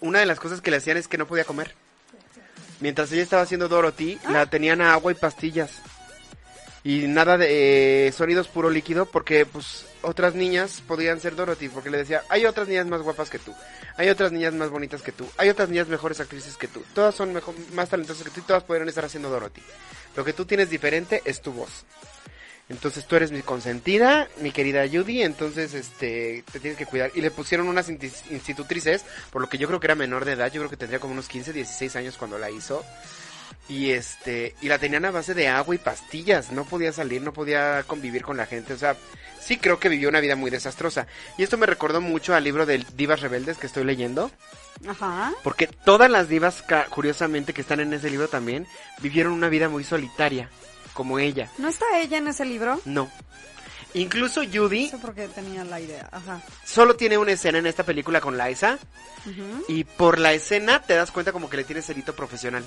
[0.00, 1.74] Una de las cosas que le hacían es que no podía comer.
[2.80, 4.30] Mientras ella estaba haciendo Dorothy, Ah.
[4.32, 5.72] la tenían a agua y pastillas.
[6.84, 11.90] Y nada de eh, sonidos puro líquido porque pues otras niñas podían ser Dorothy porque
[11.90, 13.52] le decía, hay otras niñas más guapas que tú,
[13.96, 17.14] hay otras niñas más bonitas que tú, hay otras niñas mejores actrices que tú, todas
[17.14, 19.62] son mejor, más talentosas que tú y todas podrían estar haciendo Dorothy.
[20.14, 21.84] Lo que tú tienes diferente es tu voz.
[22.68, 27.10] Entonces tú eres mi consentida, mi querida Judy, entonces este te tienes que cuidar.
[27.14, 30.50] Y le pusieron unas institutrices, por lo que yo creo que era menor de edad,
[30.52, 32.84] yo creo que tendría como unos 15, 16 años cuando la hizo.
[33.68, 37.32] Y este, y la tenían a base de agua y pastillas, no podía salir, no
[37.32, 38.96] podía convivir con la gente, o sea,
[39.40, 41.08] sí creo que vivió una vida muy desastrosa.
[41.36, 44.30] Y esto me recordó mucho al libro de Divas Rebeldes que estoy leyendo,
[44.86, 45.32] Ajá.
[45.42, 48.66] porque todas las divas, curiosamente, que están en ese libro también,
[49.00, 50.48] vivieron una vida muy solitaria,
[50.92, 51.50] como ella.
[51.58, 52.80] ¿No está ella en ese libro?
[52.84, 53.10] No.
[53.96, 56.08] Incluso Judy No sé por qué tenía la idea.
[56.12, 56.40] Ajá.
[56.64, 58.78] solo tiene una escena en esta película con Liza
[59.68, 62.62] y por la escena te das cuenta como que le tiene celito profesional.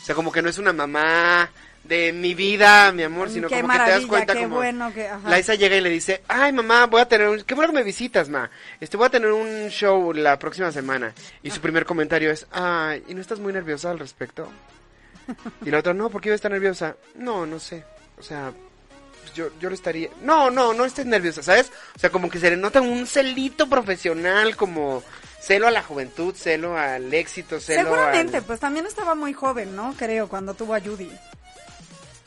[0.00, 1.50] O sea, como que no es una mamá
[1.82, 5.08] de mi vida, mi amor, sino qué como que te das cuenta como bueno que...
[5.08, 5.36] Ajá.
[5.36, 7.42] Liza llega y le dice, ay mamá, voy a tener un...
[7.42, 8.50] Qué bueno que me visitas, ma.
[8.80, 11.14] Este, voy a tener un show la próxima semana.
[11.42, 14.50] Y su primer comentario es, ay, ¿y no estás muy nerviosa al respecto?
[15.64, 16.96] Y la otra, no, ¿por qué iba a estar nerviosa?
[17.14, 17.82] No, no sé.
[18.18, 18.52] O sea,
[19.34, 20.08] yo, yo lo estaría...
[20.22, 21.70] No, no, no estés nerviosa, ¿sabes?
[21.96, 25.02] O sea, como que se le nota un celito profesional, como
[25.40, 29.76] celo a la juventud, celo al éxito, celo Seguramente, al- pues también estaba muy joven,
[29.76, 29.94] ¿no?
[29.98, 31.10] Creo, cuando tuvo a Judy.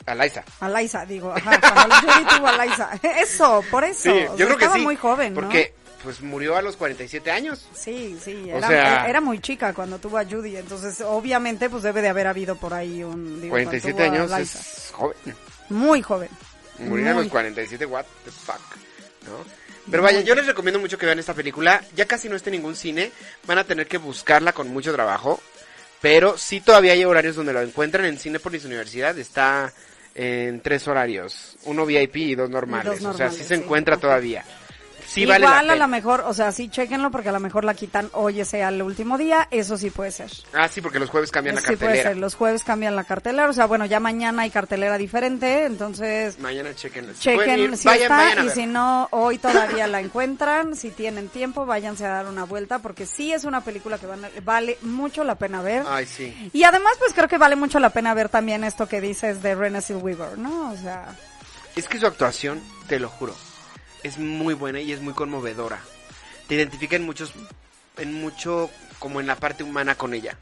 [0.06, 0.44] a Liza.
[0.60, 1.32] A Liza, digo.
[1.32, 2.90] Ajá, cuando Judy tuvo a Liza.
[3.20, 4.02] Eso, por eso.
[4.04, 4.82] Sí, o yo sea, creo que estaba sí.
[4.84, 5.40] muy joven, ¿no?
[5.40, 7.68] Porque, pues, murió a los 47 años.
[7.74, 11.82] Sí, sí, O era, sea- era- muy chica cuando tuvo a Judy, entonces obviamente pues
[11.82, 13.40] debe de haber habido por ahí un...
[13.40, 15.16] digo, cuando 47 tuvo a años es joven.
[15.70, 16.28] Muy joven.
[16.80, 18.60] Morir a los 47, what the fuck,
[19.26, 19.44] ¿no?
[19.90, 21.82] Pero vaya, yo les recomiendo mucho que vean esta película.
[21.96, 23.10] Ya casi no está en ningún cine.
[23.46, 25.40] Van a tener que buscarla con mucho trabajo.
[26.00, 28.04] Pero sí todavía hay horarios donde lo encuentran.
[28.04, 29.72] En Cinepolis Universidad está
[30.14, 31.56] en tres horarios.
[31.64, 33.02] Uno VIP y dos normales.
[33.04, 34.44] o sea, sí se encuentra todavía.
[35.08, 37.64] Sí Igual vale la a lo mejor, o sea, sí, chequenlo porque a lo mejor
[37.64, 40.30] la quitan hoy sea el último día, eso sí puede ser.
[40.52, 42.10] Ah, sí, porque los jueves cambian la sí puede cartelera.
[42.10, 46.38] ser, los jueves cambian la cartelera, o sea, bueno, ya mañana hay cartelera diferente, entonces
[46.40, 47.06] Mañana chequen.
[47.18, 50.90] Si pueden chequen si vayan, está vayan y si no, hoy todavía la encuentran, si
[50.90, 54.30] tienen tiempo, váyanse a dar una vuelta porque sí es una película que van a-
[54.44, 55.84] vale mucho la pena ver.
[55.88, 56.50] Ay, sí.
[56.52, 59.54] Y además, pues creo que vale mucho la pena ver también esto que dices de
[59.54, 60.70] Renée Zellweger, ¿no?
[60.70, 61.06] O sea,
[61.76, 63.34] Es que su actuación, te lo juro,
[64.02, 65.80] es muy buena y es muy conmovedora.
[66.46, 67.32] Te identifica en muchos,
[67.96, 70.36] en mucho, como en la parte humana con ella.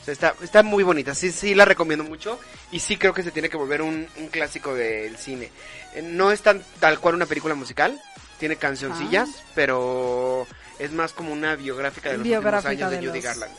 [0.00, 2.38] O sea, está, está muy bonita, sí, sí la recomiendo mucho
[2.72, 5.50] y sí creo que se tiene que volver un, un clásico del cine.
[5.94, 8.00] Eh, No es tan tal cual una película musical,
[8.40, 9.42] tiene cancioncillas, Ah.
[9.54, 10.46] pero
[10.80, 13.56] es más como una biográfica de los Biográfica últimos años de, de Judy los- Garland.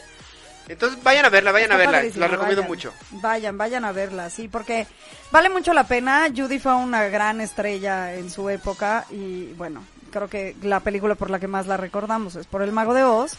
[0.68, 2.68] Entonces vayan a verla, vayan Está a verla, la recomiendo vayan.
[2.68, 2.94] mucho.
[3.12, 4.88] Vayan, vayan a verla, sí, porque
[5.32, 6.28] vale mucho la pena.
[6.36, 11.30] Judy fue una gran estrella en su época y bueno, creo que la película por
[11.30, 13.34] la que más la recordamos es por El Mago de Oz.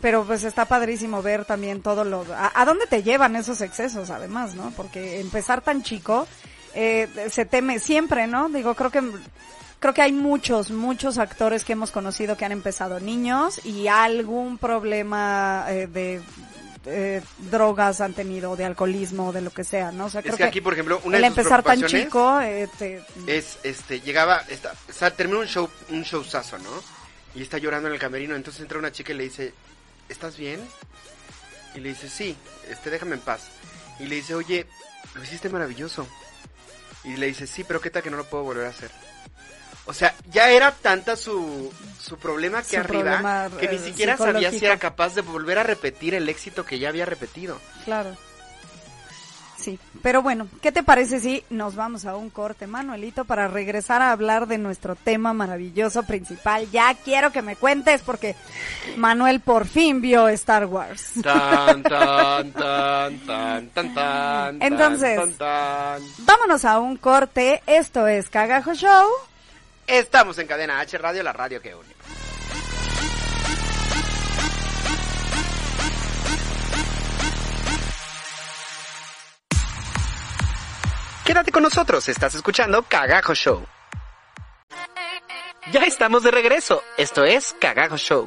[0.00, 2.24] Pero pues está padrísimo ver también todo lo...
[2.34, 4.72] A, a dónde te llevan esos excesos además, ¿no?
[4.76, 6.26] Porque empezar tan chico
[6.74, 8.48] eh, se teme siempre, ¿no?
[8.48, 9.00] Digo, creo que
[9.78, 14.58] creo que hay muchos, muchos actores que hemos conocido que han empezado niños y algún
[14.58, 16.20] problema eh, de
[16.86, 20.06] eh, drogas han tenido, de alcoholismo, de lo que sea, ¿no?
[20.06, 22.40] O sea, Es creo que aquí, por ejemplo, una el de sus empezar tan chico,
[22.40, 26.70] eh, te- es este llegaba esta, o sea, terminó un show un showzazo no
[27.34, 29.54] y está llorando en el camerino entonces entra una chica y le dice
[30.08, 30.60] estás bien
[31.74, 32.36] y le dice sí
[32.68, 33.42] este déjame en paz.
[34.00, 34.66] Y le dice oye
[35.14, 36.06] lo hiciste maravilloso.
[37.04, 38.90] Y le dice sí pero qué tal que no lo puedo volver a hacer
[39.86, 43.78] o sea ya era tanta su su problema aquí Su arriba problema, que ni eh,
[43.84, 47.60] siquiera sabía si era capaz de volver a repetir el éxito que ya había repetido
[47.84, 48.16] claro.
[49.62, 54.02] Sí, pero bueno, ¿qué te parece si nos vamos a un corte, Manuelito, para regresar
[54.02, 56.68] a hablar de nuestro tema maravilloso principal?
[56.72, 58.34] Ya quiero que me cuentes porque
[58.96, 61.12] Manuel por fin vio Star Wars.
[61.22, 66.02] tan tan tan tan tan tan Entonces, tan, tan.
[66.18, 69.06] Vámonos a un corte, esto es Cagajo Show.
[69.86, 71.94] Estamos en Cadena H Radio, la radio que une.
[81.24, 83.64] Quédate con nosotros, estás escuchando Cagajo Show.
[85.72, 88.26] Ya estamos de regreso, esto es Cagajo Show.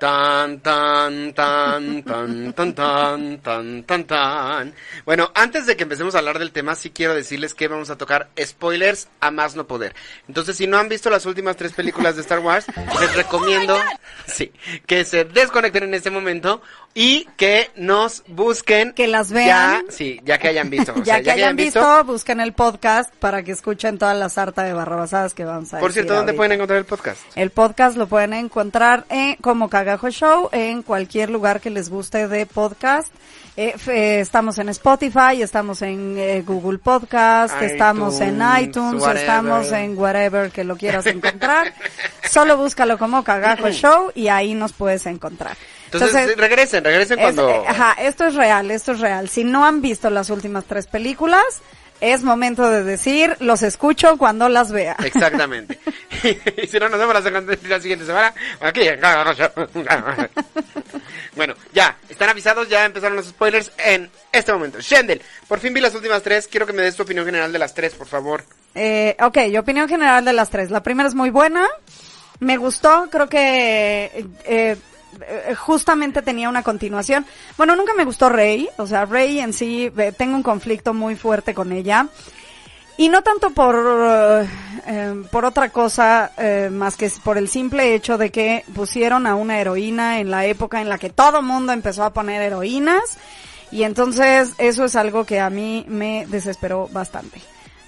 [0.00, 4.74] Tan, tan, tan, tan, tan, tan, tan, tan, tan.
[5.04, 7.98] Bueno, antes de que empecemos a hablar del tema, sí quiero decirles que vamos a
[7.98, 9.94] tocar spoilers a más no poder.
[10.26, 12.64] Entonces, si no han visto las últimas tres películas de Star Wars,
[12.98, 13.78] les recomiendo,
[14.26, 14.50] sí,
[14.86, 16.62] que se desconecten en este momento
[16.94, 18.92] y que nos busquen.
[18.92, 19.86] Que las vean.
[19.86, 20.92] Ya, sí, ya que hayan visto.
[20.96, 24.64] o ya, sea, que hayan visto, busquen el podcast para que escuchen toda la sarta
[24.64, 26.36] de barrabasadas que vamos a Por decir cierto, ¿dónde ahorita.
[26.36, 27.20] pueden encontrar el podcast?
[27.36, 32.26] El podcast lo pueden encontrar en, como Cagajo Show en cualquier lugar que les guste
[32.28, 33.12] de podcast.
[33.56, 39.16] Eh, eh, estamos en Spotify, estamos en eh, Google Podcast, estamos en iTunes, whatever.
[39.16, 41.74] estamos en whatever que lo quieras encontrar.
[42.28, 45.56] Solo búscalo como Cagajo Show y ahí nos puedes encontrar.
[45.92, 47.48] Entonces, regresen, regresen es- cuando...
[47.50, 49.28] eh, ajá, esto es real, esto es real.
[49.28, 51.44] Si no han visto las últimas tres películas,
[52.00, 54.96] es momento de decir, los escucho cuando las vea.
[55.04, 55.78] Exactamente.
[56.62, 57.14] y si no, nos vemos
[57.68, 59.00] la, siguiente semana aquí en.
[61.36, 64.80] Bueno, ya, están avisados, ya empezaron los spoilers en este momento.
[64.80, 67.58] Shendel, por fin vi las últimas tres, quiero que me des tu opinión general de
[67.58, 68.44] las tres, por favor.
[68.74, 70.70] Eh, ok, opinión general de las tres.
[70.70, 71.66] La primera es muy buena.
[72.40, 74.76] Me gustó, creo que eh,
[75.56, 77.26] justamente tenía una continuación.
[77.56, 81.16] Bueno, nunca me gustó Rey, o sea, Rey en sí, eh, tengo un conflicto muy
[81.16, 82.08] fuerte con ella.
[83.00, 84.46] Y no tanto por, eh,
[84.86, 89.36] eh, por otra cosa, eh, más que por el simple hecho de que pusieron a
[89.36, 93.16] una heroína en la época en la que todo mundo empezó a poner heroínas.
[93.72, 97.40] Y entonces eso es algo que a mí me desesperó bastante.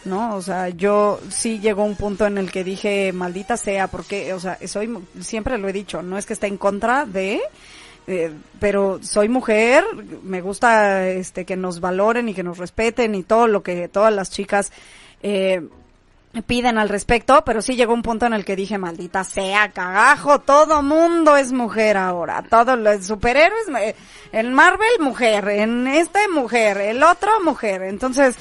[0.04, 0.36] ¿No?
[0.36, 4.40] O sea, yo sí llegó un punto en el que dije, maldita sea, porque, o
[4.40, 7.40] sea, soy, siempre lo he dicho, no es que esté en contra de,
[8.06, 9.84] eh, pero soy mujer,
[10.22, 14.12] me gusta, este, que nos valoren y que nos respeten y todo lo que todas
[14.12, 14.72] las chicas,
[15.22, 15.62] eh,
[16.46, 20.40] piden al respecto, pero sí llegó un punto en el que dije, maldita sea, cagajo,
[20.40, 23.94] todo mundo es mujer ahora, todos los superhéroes, eh,
[24.32, 28.36] en Marvel mujer, en este mujer, el otro mujer, entonces,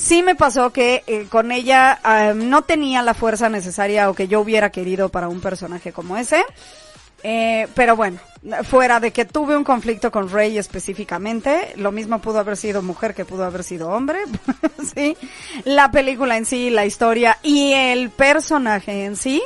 [0.00, 4.28] sí me pasó que eh, con ella ah, no tenía la fuerza necesaria o que
[4.28, 6.44] yo hubiera querido para un personaje como ese.
[7.22, 8.18] Eh, pero bueno,
[8.64, 13.14] fuera de que tuve un conflicto con Rey específicamente, lo mismo pudo haber sido mujer
[13.14, 14.20] que pudo haber sido hombre,
[14.94, 15.16] sí.
[15.64, 19.42] La película en sí, la historia y el personaje en sí,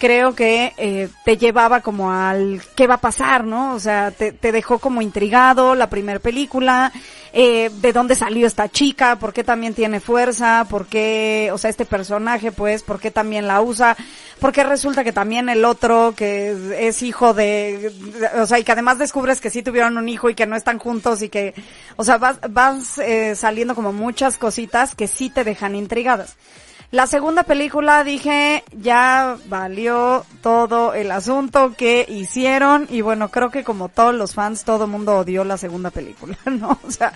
[0.00, 3.74] creo que eh, te llevaba como al qué va a pasar, ¿no?
[3.74, 6.90] O sea, te, te dejó como intrigado la primera película,
[7.32, 11.70] eh, de dónde salió esta chica, por qué también tiene fuerza, por qué, o sea,
[11.70, 13.96] este personaje, pues, por qué también la usa,
[14.40, 16.56] porque resulta que también el otro, que
[16.88, 17.92] es, hijo de-
[18.40, 20.78] o sea, y que además descubres que sí tuvieron un hijo y que no están
[20.78, 21.54] juntos y que,
[21.96, 26.36] o sea, vas, vas eh, saliendo como muchas cositas que sí te dejan intrigadas.
[26.92, 33.62] La segunda película dije, ya valió todo el asunto que hicieron y bueno, creo que
[33.62, 36.80] como todos los fans, todo mundo odió la segunda película, ¿no?
[36.84, 37.12] O sea,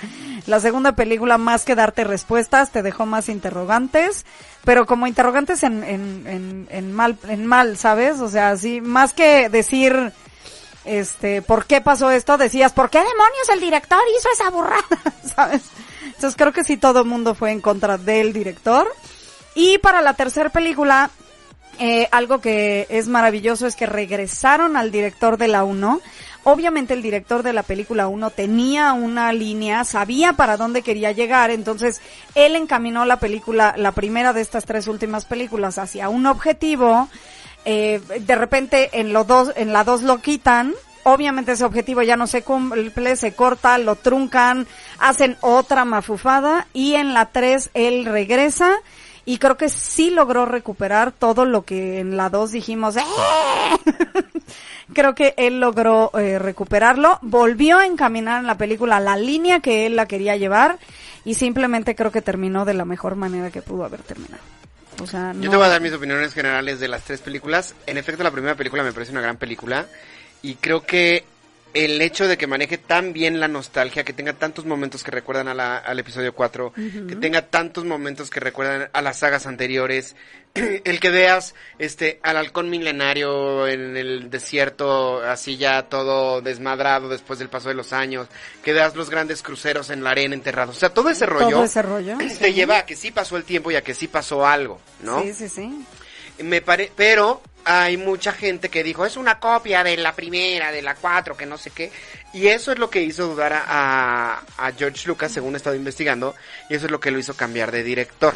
[0.46, 4.24] la segunda película más que darte respuestas, te dejó más interrogantes,
[4.64, 8.20] pero como interrogantes en, en, en, en mal, en mal, ¿sabes?
[8.20, 10.12] O sea, sí, más que decir,
[10.84, 12.38] este, ¿por qué pasó esto?
[12.38, 14.84] Decías, ¿por qué demonios el director hizo esa burrada?
[15.34, 15.62] ¿Sabes?
[16.04, 18.86] Entonces creo que sí todo el mundo fue en contra del director.
[19.54, 21.10] Y para la tercera película,
[21.78, 26.00] eh, algo que es maravilloso es que regresaron al director de la 1.
[26.44, 31.50] Obviamente el director de la película 1 tenía una línea, sabía para dónde quería llegar,
[31.50, 32.02] entonces
[32.34, 37.08] él encaminó la película, la primera de estas tres últimas películas hacia un objetivo.
[37.64, 42.16] Eh, de repente en lo dos, en la 2 lo quitan, obviamente ese objetivo ya
[42.16, 44.66] no se cumple, se corta, lo truncan,
[44.98, 48.76] hacen otra mafufada y en la 3 él regresa
[49.26, 53.02] y creo que sí logró recuperar todo lo que en la 2 dijimos, "Eh".
[54.94, 59.86] creo que él logró eh, recuperarlo, volvió a encaminar en la película la línea que
[59.86, 60.78] él la quería llevar
[61.24, 64.42] y simplemente creo que terminó de la mejor manera que pudo haber terminado.
[65.02, 67.74] O sea, Yo no- te voy a dar mis opiniones generales de las tres películas.
[67.86, 69.86] En efecto, la primera película me parece una gran película.
[70.42, 71.24] Y creo que
[71.74, 75.48] el hecho de que maneje tan bien la nostalgia, que tenga tantos momentos que recuerdan
[75.48, 80.14] a la- al episodio 4, que tenga tantos momentos que recuerdan a las sagas anteriores,
[80.54, 87.40] el que veas este al halcón milenario en el desierto, así ya todo desmadrado después
[87.40, 88.28] del paso de los años,
[88.62, 91.64] que veas los grandes cruceros en la arena enterrados, o sea, todo ese rollo todo
[91.64, 92.16] ese rollo.
[92.18, 92.52] te sí.
[92.52, 95.22] lleva a que sí pasó el tiempo y a que sí pasó algo, ¿no?
[95.22, 95.84] Sí, sí, sí.
[96.38, 100.82] Me pare pero hay mucha gente que dijo, es una copia de la primera, de
[100.82, 101.90] la cuatro, que no sé qué.
[102.32, 104.42] Y eso es lo que hizo dudar a,
[104.76, 106.34] George Lucas, según he estado investigando,
[106.68, 108.34] y eso es lo que lo hizo cambiar de director.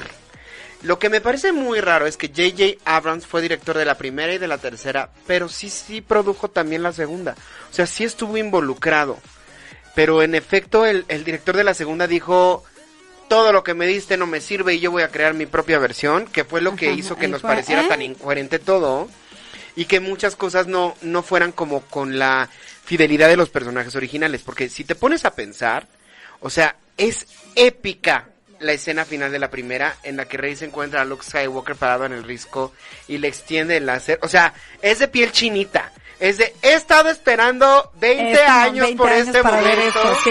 [0.83, 2.79] Lo que me parece muy raro es que J.J.
[2.85, 6.83] Abrams fue director de la primera y de la tercera, pero sí, sí produjo también
[6.83, 7.35] la segunda.
[7.71, 9.19] O sea, sí estuvo involucrado.
[9.97, 12.65] Pero en efecto, el director de la segunda dijo,
[13.29, 15.79] todo lo que me diste no me sirve y yo voy a crear mi propia
[15.79, 17.89] versión, que fue lo que Ajá, hizo que nos fue, pareciera ¿eh?
[17.89, 19.09] tan incoherente todo
[19.77, 22.49] y que muchas cosas no, no fueran como con la
[22.85, 24.43] fidelidad de los personajes originales.
[24.43, 25.87] Porque si te pones a pensar,
[26.41, 28.29] o sea, es épica
[28.61, 31.77] la escena final de la primera en la que Rey se encuentra a Luke Skywalker
[31.77, 32.73] parado en el risco
[33.07, 34.19] y le extiende el láser.
[34.23, 35.93] O sea, es de piel chinita.
[36.19, 39.81] Es de, he estado esperando 20 Este, años 20 por años este momento.
[40.03, 40.31] esto, sí.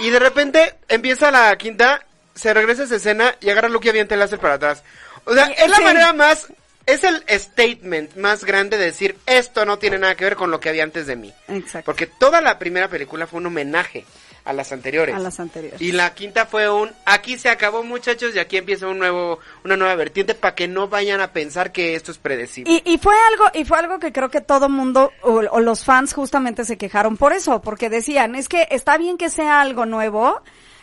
[0.00, 3.90] Y de repente empieza la quinta, se regresa esa escena y agarra a Luke y
[3.90, 4.82] avienta el láser para atrás.
[5.24, 5.84] O sea, Sí, es la sí.
[5.84, 6.48] manera más,
[6.86, 10.60] es el statement más grande de decir, esto no tiene nada que ver con lo
[10.60, 11.32] que había antes de mí.
[11.48, 11.84] Exacto.
[11.86, 14.04] Porque toda la primera película fue un homenaje
[14.44, 15.14] a las anteriores.
[15.14, 15.80] A las anteriores.
[15.80, 19.76] Y la quinta fue un, aquí se acabó muchachos y aquí empieza un nuevo, una
[19.76, 22.82] nueva vertiente para que no vayan a pensar que esto es predecible.
[22.84, 25.84] Y, y fue algo, y fue algo que creo que todo mundo, o, o los
[25.84, 29.86] fans justamente se quejaron por eso, porque decían, es que está bien que sea algo
[29.86, 30.42] nuevo,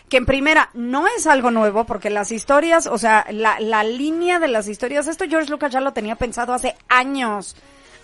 [0.09, 4.39] que en primera no es algo nuevo, porque las historias, o sea, la, la línea
[4.39, 7.55] de las historias, esto George Lucas ya lo tenía pensado hace años,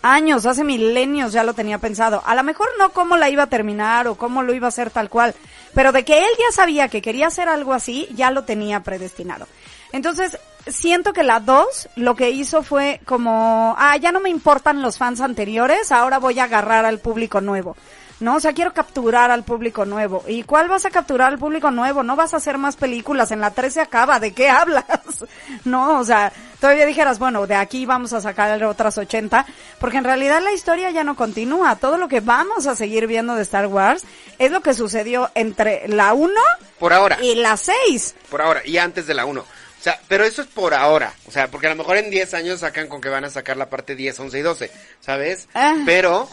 [0.02, 2.22] años, hace milenios ya lo tenía pensado.
[2.26, 4.90] A lo mejor no cómo la iba a terminar o cómo lo iba a hacer
[4.90, 5.36] tal cual,
[5.74, 9.48] pero de que él ya sabía que quería hacer algo así, ya lo tenía predestinado.
[9.92, 14.82] Entonces, siento que la 2 lo que hizo fue como, ah, ya no me importan
[14.82, 17.76] los fans anteriores, ahora voy a agarrar al público nuevo.
[18.20, 20.24] No, o sea, quiero capturar al público nuevo.
[20.28, 22.02] ¿Y cuál vas a capturar al público nuevo?
[22.02, 24.86] No vas a hacer más películas, en la 3 se acaba, ¿de qué hablas?
[25.66, 29.46] No, o sea, todavía dijeras, bueno, de aquí vamos a sacar otras 80,
[29.80, 31.76] porque en realidad la historia ya no continúa.
[31.78, 34.04] Todo lo que vamos a seguir viendo de Star Wars
[34.40, 36.34] es lo que sucedió entre la 1
[36.80, 37.18] Por ahora.
[37.22, 38.16] y la 6.
[38.30, 39.42] Por ahora, y antes de la 1.
[39.42, 41.14] O sea, pero eso es por ahora.
[41.28, 43.58] O sea, porque a lo mejor en 10 años sacan con que van a sacar
[43.58, 45.48] la parte 10, 11 y 12, ¿sabes?
[45.54, 45.76] Ah.
[45.86, 46.28] Pero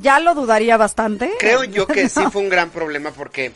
[0.00, 1.32] Ya lo dudaría bastante.
[1.40, 3.52] creo yo que sí fue un gran problema porque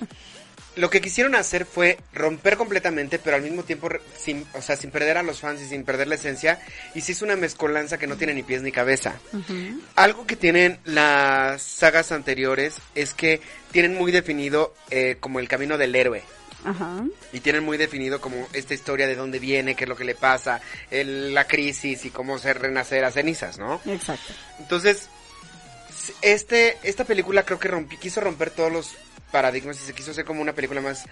[0.77, 4.91] lo que quisieron hacer fue romper completamente, pero al mismo tiempo sin, o sea, sin
[4.91, 6.61] perder a los fans y sin perder la esencia,
[6.95, 9.14] y se hizo una mezcolanza que no tiene ni pies ni cabeza.
[9.95, 13.41] Algo que tienen las sagas anteriores es que
[13.72, 16.22] tienen muy definido eh, como el camino del héroe.
[16.64, 17.05] Ajá.
[17.33, 20.14] Y tienen muy definido como esta historia de dónde viene, qué es lo que le
[20.14, 20.61] pasa,
[20.91, 23.83] el- la crisis y cómo se renacer a cenizas, ¿no?
[23.85, 24.33] Exacto.
[24.59, 25.09] Entonces,
[26.22, 28.95] este, esta película creo que quiso romper todos los
[29.35, 31.07] paradigmas y se quiso hacer como una película más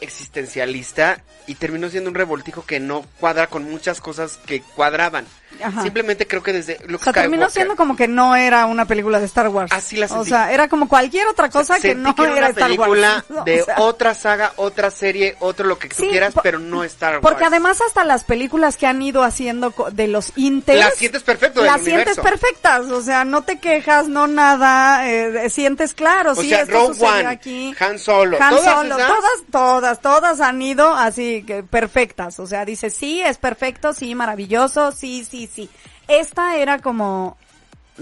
[0.00, 5.26] existencialista y terminó siendo un revoltijo que no cuadra con muchas cosas que cuadraban.
[5.62, 5.82] Ajá.
[5.82, 8.84] Simplemente creo que desde Luke O sea, terminó Skywalker- siendo como que no era una
[8.86, 9.72] película de Star Wars.
[9.72, 10.28] Así la O sentí.
[10.30, 13.24] sea, era como cualquier otra cosa que Sentí no que era era una Star película
[13.28, 13.40] Wars.
[13.40, 16.84] O de sea, otra saga, otra serie, otro lo que tú Sí, quieras, pero no
[16.84, 17.22] Star Wars.
[17.22, 20.78] Porque además hasta las películas que han ido haciendo de los Inters.
[20.78, 25.50] Las sientes perfecto del Las sientes perfectas, o sea, no te quejas, no nada, eh,
[25.50, 27.74] sientes claro, O sí, sea, esto One, aquí.
[27.80, 32.46] Han Solo, Han todas Solo, esas- todas, todas, todas han ido así, que perfectas, o
[32.46, 35.70] sea, dice, sí, es perfecto, sí, maravilloso, sí, sí, sí.
[36.08, 37.36] Esta era como,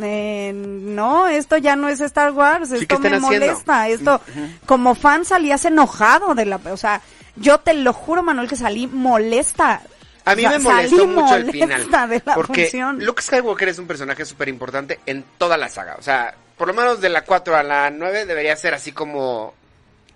[0.00, 3.28] eh, no, esto ya no es Star Wars, Sí, ¿qué esto me haciendo?
[3.28, 4.20] molesta, esto,
[4.64, 7.00] como fan salías enojado de la, o sea,
[7.36, 9.82] yo te lo juro, Manuel, que salí molesta.
[10.24, 11.90] A mí O sea, me molestó mucho el final.
[12.08, 13.04] de la porque función.
[13.04, 15.96] Luke Skywalker es un personaje súper importante en toda la saga.
[15.98, 19.54] O sea, por lo menos de la 4 a la 9 debería ser así como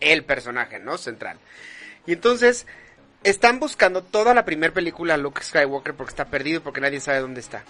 [0.01, 0.99] el personaje, ¿no?
[0.99, 1.39] Central.
[2.07, 2.67] Y entonces,
[3.23, 7.21] están buscando toda la primera película a Luke Skywalker porque está perdido, porque nadie sabe
[7.21, 7.65] dónde está.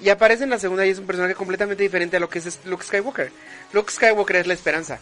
[0.00, 2.58] Y aparece en la segunda y es un personaje completamente diferente a lo que es
[2.64, 3.32] Luke Skywalker.
[3.72, 5.00] Luke Skywalker es la esperanza.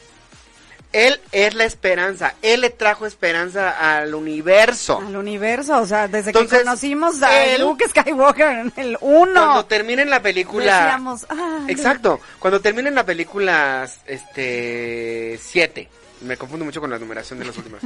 [0.93, 2.35] Él es la esperanza.
[2.41, 5.03] Él le trajo esperanza al universo.
[5.07, 9.33] Al universo, o sea, desde Entonces, que conocimos a él- Luke Skywalker en el 1.
[9.33, 10.65] Cuando terminen la película.
[10.65, 12.21] Decíamos, ah, Exacto.
[12.39, 15.89] Cuando terminen la película este 7.
[16.23, 17.83] Me confundo mucho con la numeración de las últimas.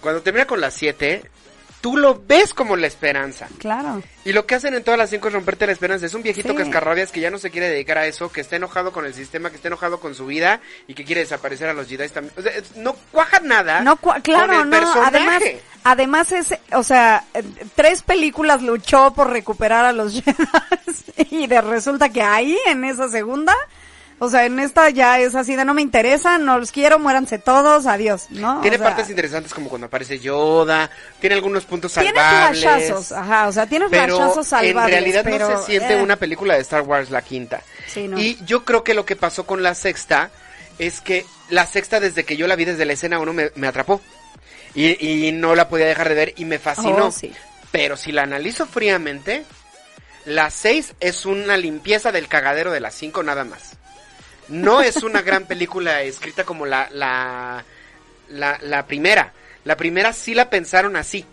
[0.00, 1.22] Cuando termina con la 7,
[1.80, 3.46] tú lo ves como la esperanza.
[3.58, 4.02] Claro.
[4.24, 6.06] Y lo que hacen en todas las 5 es romperte la esperanza.
[6.06, 6.56] Es un viejito Sí.
[6.56, 9.50] cascarrabias que ya no se quiere dedicar a eso, que está enojado con el sistema,
[9.50, 12.32] que está enojado con su vida y que quiere desaparecer a los Jedi también.
[12.38, 13.82] O sea, no cuaja nada.
[13.82, 14.78] No, cua- claro, con el no.
[14.78, 15.06] personaje.
[15.18, 15.42] Además,
[15.84, 17.24] además es, o sea,
[17.74, 20.34] tres películas luchó por recuperar a los Jedi
[21.30, 23.54] y de resulta que ahí en esa segunda,
[24.18, 27.38] o sea, en esta ya es así de no me interesa, no los quiero, muéranse
[27.38, 28.60] todos, adiós, ¿no?
[28.60, 30.90] Tiene O sea, partes interesantes como cuando aparece Yoda,
[31.20, 32.60] tiene algunos puntos Tiene salvables.
[32.60, 34.84] flashazos, ajá, o sea, tiene flashazos salvables.
[34.84, 37.62] en realidad pero, no se siente eh, una película de Star Wars la quinta.
[37.86, 38.18] Sí, no.
[38.18, 40.30] Y yo creo que lo que pasó con la sexta
[40.78, 43.66] es que la sexta desde que yo la vi desde la escena 1 me, me
[43.66, 44.00] atrapó.
[44.76, 47.06] Y, y no la podía dejar de ver y me fascinó.
[47.06, 47.32] Oh, sí.
[47.70, 49.44] Pero si la analizo fríamente,
[50.24, 53.76] la 6 es una limpieza del cagadero de la 5 nada más.
[54.48, 57.64] No es una gran película escrita como la, la,
[58.28, 59.32] la, la primera.
[59.64, 61.24] La primera sí la pensaron así.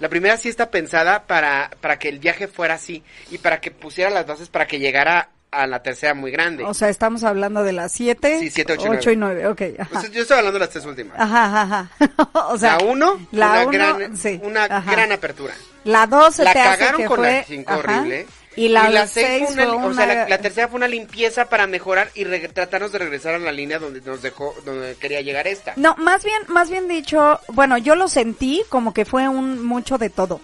[0.00, 3.70] La primera sí está pensada para, para que el viaje fuera así y para que
[3.70, 6.62] pusiera las bases para que llegara a la tercera muy grande.
[6.64, 9.46] O sea, estamos hablando de las 7, Sí, siete, ocho, 8 y 9.
[9.48, 9.88] Ok, ajá.
[9.92, 11.18] Pues yo estoy hablando de las tres últimas.
[11.18, 12.28] Ajá, ajá, ajá.
[12.50, 15.54] o sea, la 1, la una, uno, gran, sí, una gran apertura.
[15.84, 18.26] La 2 se La te hace cagaron que con fue, la 5 ajá, horrible.
[18.58, 20.88] Y la, seis 6 fue una, fue o sea, la, una- la tercera fue una
[20.88, 24.96] limpieza para mejorar y re- tratarnos de regresar a la línea donde nos dejó, donde
[24.96, 25.72] quería llegar esta.
[25.76, 29.98] No, más bien, más bien dicho, bueno, yo lo sentí como que fue un mucho
[29.98, 30.40] de todo.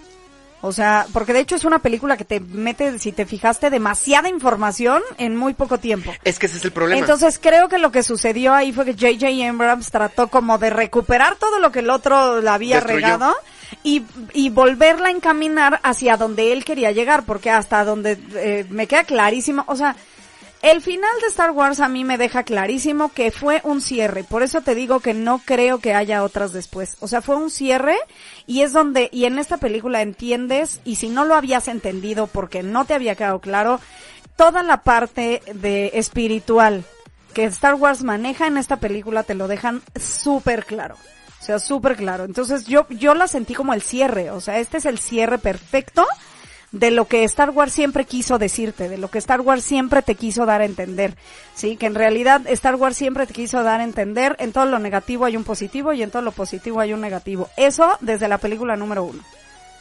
[0.66, 4.30] O sea, porque de hecho es una película que te mete, si te fijaste, demasiada
[4.30, 6.10] información en muy poco tiempo.
[6.24, 6.98] Es que ese es el problema.
[7.00, 9.46] Entonces creo que lo que sucedió ahí fue que J.J.
[9.50, 12.96] Abrams trató como de recuperar todo lo que el otro le había Destruyó.
[12.98, 13.36] regado
[13.82, 14.02] y,
[14.32, 19.04] y volverla a encaminar hacia donde él quería llegar, porque hasta donde eh, me queda
[19.04, 19.96] clarísimo, o sea,
[20.64, 24.42] el final de Star Wars a mí me deja clarísimo que fue un cierre, por
[24.42, 26.96] eso te digo que no creo que haya otras después.
[27.00, 27.96] O sea, fue un cierre
[28.46, 32.62] y es donde, y en esta película entiendes, y si no lo habías entendido porque
[32.62, 33.78] no te había quedado claro,
[34.36, 36.84] toda la parte de espiritual
[37.34, 40.96] que Star Wars maneja en esta película te lo dejan súper claro.
[41.44, 42.24] O sea, súper claro.
[42.24, 44.30] Entonces yo, yo la sentí como el cierre.
[44.30, 46.06] O sea, este es el cierre perfecto
[46.72, 50.14] de lo que Star Wars siempre quiso decirte, de lo que Star Wars siempre te
[50.14, 51.16] quiso dar a entender.
[51.54, 54.78] Sí, que en realidad Star Wars siempre te quiso dar a entender, en todo lo
[54.78, 57.50] negativo hay un positivo y en todo lo positivo hay un negativo.
[57.58, 59.22] Eso desde la película número uno.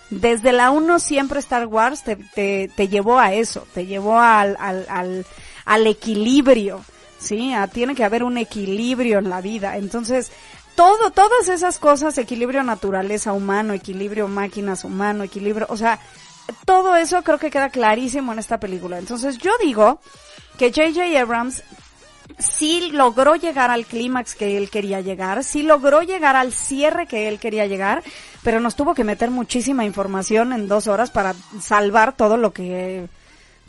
[0.09, 4.57] Desde la uno siempre Star Wars te, te, te llevó a eso, te llevó al,
[4.59, 5.25] al, al,
[5.65, 6.83] al equilibrio,
[7.17, 7.53] ¿sí?
[7.53, 9.77] A- tiene que haber un equilibrio en la vida.
[9.77, 10.31] Entonces,
[10.75, 15.99] todo, todas esas cosas, equilibrio naturaleza humano, equilibrio máquinas humano, equilibrio, o sea,
[16.65, 18.97] todo eso creo que queda clarísimo en esta película.
[18.97, 19.99] Entonces, yo digo
[20.57, 21.19] que J.J.
[21.19, 21.63] Abrams
[22.39, 27.27] sí logró llegar al clímax que él quería llegar, sí logró llegar al cierre que
[27.27, 28.03] él quería llegar,
[28.43, 33.07] pero nos tuvo que meter muchísima información en dos horas para salvar todo lo que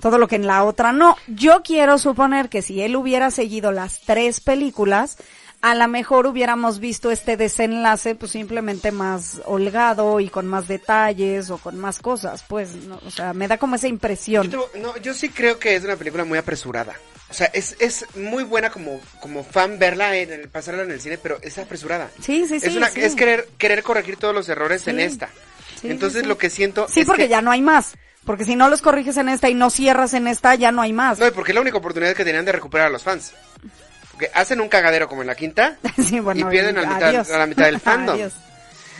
[0.01, 1.17] todo lo que en la otra no.
[1.29, 5.17] Yo quiero suponer que si él hubiera seguido las tres películas,
[5.65, 11.49] a lo mejor hubiéramos visto este desenlace pues simplemente más holgado y con más detalles
[11.49, 14.51] o con más cosas, pues, no, o sea, me da como esa impresión.
[14.51, 16.93] Yo, no, yo sí creo que es una película muy apresurada.
[17.31, 21.01] O sea, es, es muy buena como, como fan verla, en el, pasarla en el
[21.01, 22.11] cine, pero es apresurada.
[22.21, 22.67] Sí, sí, sí.
[22.67, 23.01] es una, sí.
[23.01, 25.31] es querer, querer corregir todos los errores en esta.
[25.81, 27.95] Sí, Entonces lo que siento Sí, es porque que- ya no hay más.
[28.27, 30.93] Porque si no los corriges en esta y no cierras en esta, ya no hay
[30.93, 31.19] más.
[31.19, 33.33] No, porque es la única oportunidad que tenían de recuperar a los fans.
[34.15, 37.31] Porque hacen un cagadero como en la quinta sí, bueno, y pierden a la, mitad,
[37.33, 38.15] a la mitad del fandom.
[38.15, 38.35] Adiós.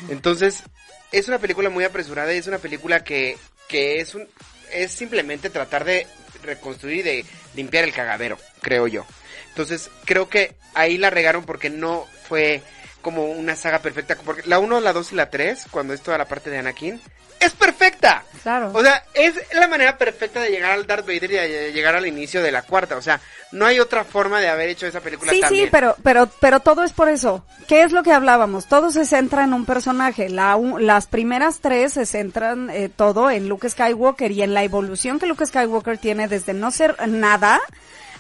[0.09, 0.65] Entonces,
[1.13, 3.39] es una película muy apresurada y es una película que,
[3.69, 4.27] que es un
[4.73, 6.07] es simplemente tratar de
[6.43, 9.07] reconstruir y de limpiar el cagadero, creo yo.
[9.51, 12.61] Entonces, creo que ahí la regaron porque no fue
[13.03, 14.17] como una saga perfecta.
[14.17, 17.01] Porque la 1, la 2 y la 3, cuando es toda la parte de Anakin,
[17.39, 18.25] es perfecta.
[18.45, 18.71] Claro.
[18.73, 22.07] O sea, es la manera perfecta de llegar al Darth Vader y de llegar al
[22.07, 22.97] inicio de la cuarta.
[22.97, 23.19] O sea,
[23.53, 26.85] no hay otra forma de haber hecho esa película Sí, sí, pero, pero, pero todo
[26.85, 27.45] es por eso.
[27.67, 28.67] ¿Qué es lo que hablábamos?
[28.67, 30.29] Todo se centra en un personaje.
[30.29, 34.63] La, u- las primeras tres se centran eh, todo en Luke Skywalker y en la
[34.63, 37.61] evolución que Luke Skywalker tiene desde no ser nada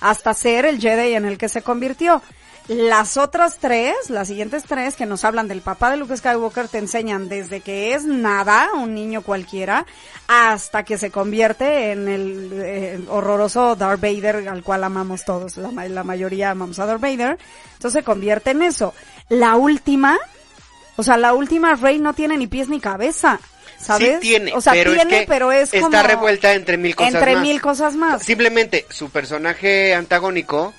[0.01, 2.23] hasta ser el Jedi en el que se convirtió.
[2.67, 6.79] Las otras tres, las siguientes tres que nos hablan del papá de Luke Skywalker te
[6.79, 9.85] enseñan desde que es nada, un niño cualquiera,
[10.29, 15.89] hasta que se convierte en el eh, horroroso Darth Vader al cual amamos todos, la,
[15.89, 17.39] la mayoría amamos a Darth Vader,
[17.75, 18.95] entonces se convierte en eso.
[19.29, 20.19] La última,
[20.97, 23.41] o sea, la última Rey no tiene ni pies ni cabeza,
[23.79, 24.15] ¿sabes?
[24.15, 26.97] Sí tiene, o sea, pero tiene, es que pero es está como revuelta entre mil
[26.97, 27.43] cosas entre más.
[27.43, 28.23] mil cosas más.
[28.23, 30.73] Simplemente su personaje antagónico,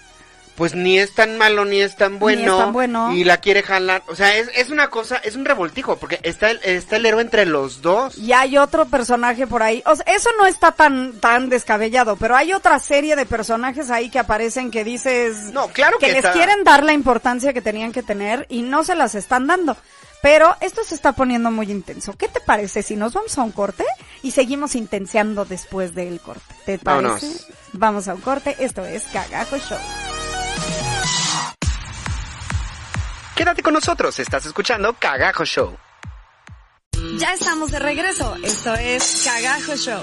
[0.56, 2.58] pues ni es tan malo ni es tan bueno.
[2.58, 3.14] tan bueno.
[3.14, 4.04] Y la quiere jalar.
[4.08, 7.22] O sea, es, es una cosa, es un revoltijo, porque está el, está el héroe
[7.22, 8.18] entre los dos.
[8.18, 9.84] Y hay otro personaje por ahí.
[9.86, 14.10] O sea, eso no está tan, tan descabellado, pero hay otra serie de personajes ahí
[14.10, 17.92] que aparecen que dices No, claro que les está- quieren dar la importancia que tenían
[17.92, 19.76] que tener y no se las están dando.
[20.22, 22.14] Pero esto se está poniendo muy intenso.
[22.18, 23.84] ¿Qué te parece si nos vamos a un corte
[24.24, 26.56] y seguimos intenseando después del corte?
[26.66, 27.28] ¿Te parece?
[27.28, 27.48] Vámonos.
[27.74, 28.56] Vamos a un corte.
[28.60, 29.78] Esto es Cagajo Show.
[33.36, 35.78] Quédate con nosotros, estás escuchando Cagajo Show.
[37.20, 38.34] Ya estamos de regreso.
[38.42, 40.02] Esto es Cagajo Show.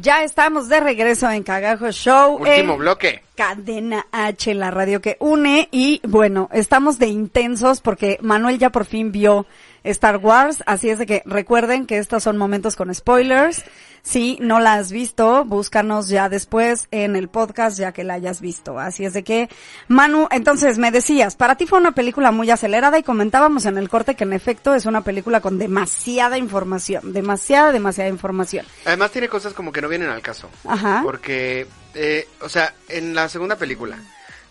[0.00, 2.36] Ya estamos de regreso en Cagajo Show.
[2.36, 3.22] Último en bloque.
[3.40, 5.70] Cadena H, la radio que une.
[5.72, 9.46] Y bueno, estamos de intensos porque Manuel ya por fin vio
[9.82, 10.62] Star Wars.
[10.66, 13.64] Así es de que recuerden que estos son momentos con spoilers.
[14.02, 18.42] Si no la has visto, búscanos ya después en el podcast ya que la hayas
[18.42, 18.78] visto.
[18.78, 19.48] Así es de que,
[19.88, 23.88] Manu, entonces me decías, para ti fue una película muy acelerada y comentábamos en el
[23.88, 28.66] corte que en efecto es una película con demasiada información, demasiada, demasiada información.
[28.84, 30.50] Además tiene cosas como que no vienen al caso.
[30.66, 31.00] Ajá.
[31.02, 33.98] Porque, eh, o sea, en la segunda película,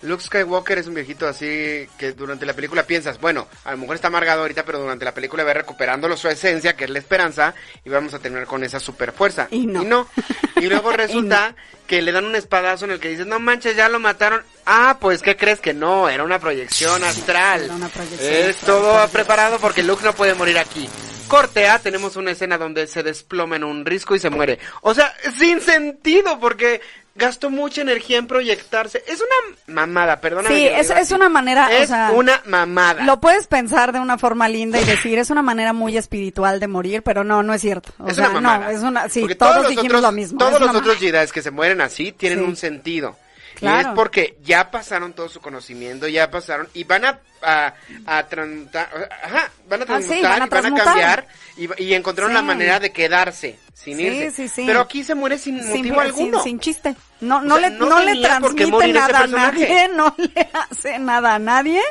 [0.01, 3.95] Luke Skywalker es un viejito así que durante la película piensas, bueno, a lo mejor
[3.95, 7.53] está amargado ahorita, pero durante la película va recuperándolo su esencia, que es la esperanza,
[7.83, 9.47] y vamos a terminar con esa super fuerza.
[9.51, 10.07] Y no.
[10.55, 11.53] Y, luego resulta
[11.85, 14.41] que le dan un espadazo en el que dices, no manches, ya lo mataron.
[14.65, 16.07] Ah, pues, ¿qué crees que no?
[16.07, 17.63] Era una proyección astral.
[17.63, 20.89] Era una proyección es astral, todo preparado porque Luke no puede morir aquí.
[21.27, 24.57] Corte A, tenemos una escena donde se desploma en un risco y se muere.
[24.81, 26.81] O sea, sin sentido, porque
[27.19, 29.03] gastó mucha energía en proyectarse.
[29.07, 30.55] Es una mamada, perdóname.
[30.55, 33.03] Sí, es, es una manera, o Es sea, una mamada.
[33.03, 36.67] lo puedes pensar de una forma linda y decir, es una manera muy espiritual de
[36.67, 37.91] morir, pero no, no es cierto.
[37.99, 38.65] O es sea, una mamada.
[38.65, 40.39] no, es una, sí, Porque todos, los dijimos otros- lo mismo.
[40.39, 40.99] Todos los otros mamada.
[40.99, 42.45] Jedi que se mueren así tienen Sí.
[42.45, 43.15] un sentido.
[43.55, 43.89] Y Claro.
[43.89, 47.73] es porque ya pasaron todo su conocimiento, ya pasaron y van a a,
[48.05, 48.89] a transmutar,
[49.23, 52.31] ajá, van a Ah, sí, transmutar, van a y van a cambiar y, y encontraron
[52.31, 52.35] Sí.
[52.35, 54.31] la manera de quedarse sin Sí, irse.
[54.31, 54.63] sí, sí.
[54.67, 56.43] Pero aquí se muere sin Sin, motivo alguno.
[56.43, 56.95] sin, sin chiste.
[57.21, 61.35] No, no, sea, le, no no, le transmite nada a nadie, no le hace nada
[61.35, 61.81] a nadie.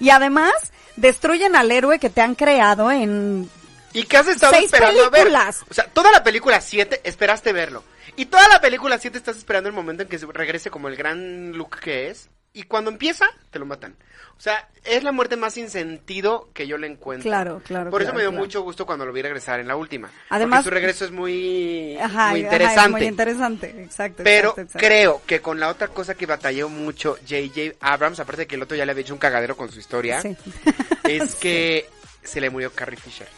[0.00, 0.52] Y además,
[0.96, 3.48] destruyen al héroe que te han creado en...
[3.92, 5.60] ¿Y qué has estado Seis esperando a películas.
[5.60, 5.68] ver?
[5.70, 7.82] O sea, toda la película 7 esperaste verlo.
[8.16, 10.96] Y toda la película 7 estás esperando el momento en que se regrese como el
[10.96, 12.28] gran look que es.
[12.52, 13.96] Y cuando empieza, te lo matan.
[14.38, 17.28] O sea, es la muerte más sin sentido que yo le encuentro.
[17.28, 18.44] Claro, claro, Por eso me dio claro.
[18.44, 20.10] mucho gusto cuando lo vi regresar en la última.
[20.28, 22.82] Además- Porque su regreso es muy, Ajá, muy ajá, interesante.
[22.84, 24.22] es muy interesante, exacto.
[24.22, 24.86] Pero exacto, exacto.
[24.86, 27.76] creo que con la otra cosa que batalló mucho J.J.
[27.80, 30.20] Abrams, aparte de que el otro ya le había hecho un cagadero con su historia,
[30.20, 30.36] Sí.
[31.08, 31.88] es que
[32.22, 33.28] se le murió Carrie Fisher.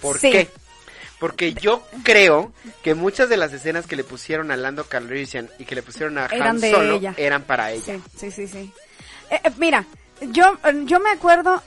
[0.00, 0.30] ¿Por Sí.
[0.30, 0.48] qué?
[1.18, 2.52] Porque yo creo
[2.82, 6.18] que muchas de las escenas que le pusieron a Lando Calrissian y que le pusieron
[6.18, 7.14] a Han Solo ella.
[7.16, 7.84] eran para ella.
[7.84, 8.72] Sí, sí, sí, sí.
[9.30, 9.84] Eh, eh, mira,
[10.32, 11.62] yo, eh, yo me acuerdo,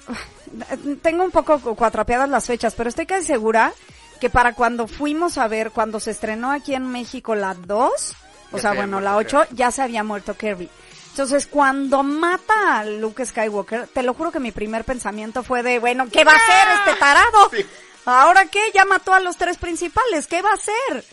[1.02, 3.74] tengo un poco cu- cuatrapeadas las fechas, pero estoy casi segura
[4.20, 7.92] que para cuando fuimos a ver, cuando se estrenó aquí en México la 2,
[8.52, 10.70] o sea, se bueno, la muerto 8, ya se había muerto Kirby.
[11.12, 15.80] Entonces, cuando mata a Luke Skywalker, te lo juro que mi primer pensamiento fue de,
[15.80, 17.50] bueno, ¿qué va a hacer este tarado?
[17.52, 17.66] Sí.
[18.06, 18.60] ¿Ahora qué?
[18.74, 21.04] Ya mató a los tres principales, ¿qué va a hacer?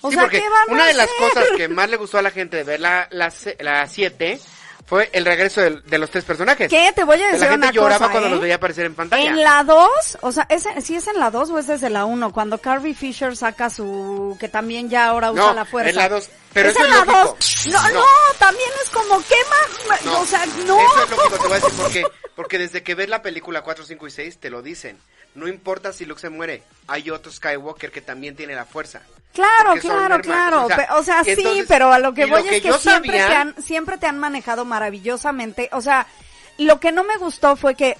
[0.00, 1.28] O Sí, sea, ¿qué una a de las hacer?
[1.34, 4.40] cosas que más le gustó a la gente de ver la 7 la, siete
[4.88, 6.68] fue el regreso del- de, los tres personajes.
[6.70, 6.92] ¿Qué?
[6.94, 8.30] Te voy a decir la gente una lloraba cosa, cuando ¿eh?
[8.32, 9.28] los veía aparecer en pantalla.
[9.30, 12.04] En la 2, o sea, ¿es, ¿sí es en la 2 o es desde la
[12.06, 12.32] 1?
[12.32, 14.36] Cuando Carrie Fisher saca su...
[14.40, 15.90] que también ya ahora usa No, la fuerza.
[15.90, 17.36] en la dos, pero ¿Es eso en es la lógico.
[17.38, 17.66] 2?
[17.66, 18.04] No, no, No.
[18.38, 20.04] también es como, ¿qué más?
[20.06, 20.80] No, o sea, no.
[20.80, 22.04] Eso es lógico, te voy a decir por qué.
[22.34, 24.98] Porque desde que ves la película 4, 5 y 6 te lo dicen.
[25.34, 29.02] No importa si Luke se muere, hay otro Skywalker que también tiene la fuerza.
[29.32, 30.64] Claro, claro, claro.
[30.64, 32.72] o sea, Pe- O sea, sí, entonces, pero a lo que voy lo es que
[32.72, 35.68] siempre, sabía- te han, siempre te han manejado maravillosamente.
[35.72, 36.06] O sea,
[36.58, 37.96] lo que no me gustó fue que eh,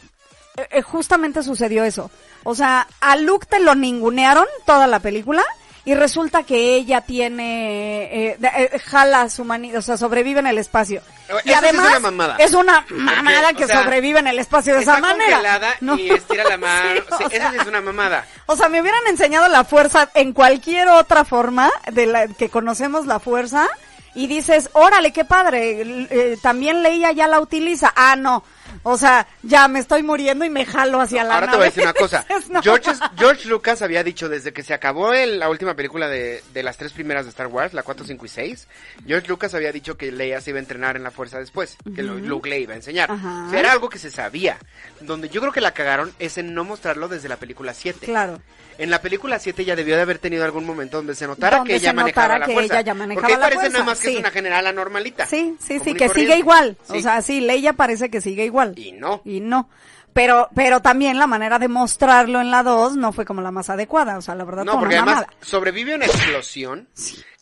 [0.71, 2.11] eh, justamente sucedió eso.
[2.45, 5.45] O sea, a Luke te lo ningunearon toda la película
[5.89, 10.47] y resulta que ella tiene, eh, de- eh, jala su mani, o sea, sobrevive en
[10.47, 11.01] el espacio.
[11.27, 12.37] Eso y sí es además una mamada.
[12.39, 15.77] es una mamada que sea, sobrevive en el espacio de Está esa manera.
[15.81, 15.97] No.
[15.97, 17.01] y estira la mano.
[17.17, 18.27] Sí, o sea, sí es una mamada.
[18.45, 23.07] o sea, me hubieran enseñado la fuerza en cualquier otra forma de la que conocemos
[23.07, 23.67] la fuerza
[24.15, 25.81] y dices, órale, qué padre,
[26.11, 27.93] eh, también Leia ya la utiliza.
[27.97, 28.45] Ah, no.
[28.83, 31.69] O sea, ya me estoy muriendo y me jalo hacia la Ahora te voy a
[31.69, 32.25] decir una cosa.
[32.51, 32.63] No.
[32.63, 36.63] George, George Lucas había dicho desde que se acabó el- la última película de, de
[36.63, 38.69] las tres primeras de Star Wars, la 4, 5 y 6,
[39.07, 42.03] George Lucas había dicho que Leia se iba a entrenar en la fuerza después, que
[42.03, 43.11] lo- Luke le iba a enseñar.
[43.11, 44.57] O sea, era algo que se sabía.
[45.01, 48.07] Donde yo creo que la cagaron es en no mostrarlo desde la película 7.
[48.07, 48.41] Claro.
[48.79, 51.73] En la película 7 ya debió de haber tenido algún momento donde se notara Donde
[51.73, 52.75] que ella se manejaba notara la que fuerza.
[52.75, 54.15] ella ya manejaba Porque la parece fuerza, nada más que sí.
[54.15, 55.27] es una general anormalita.
[55.27, 56.77] Sí, sí, sí, que sigue igual.
[56.89, 58.68] O sea, sí, Leia parece que sigue igual.
[58.77, 59.21] Y no.
[59.25, 59.69] Y no.
[60.13, 63.71] Pero, pero también la manera de mostrarlo en la 2 no fue como la más
[63.71, 64.19] adecuada.
[64.19, 65.33] O sea, la verdad No, porque además mamada.
[65.43, 66.89] sobrevive una explosión,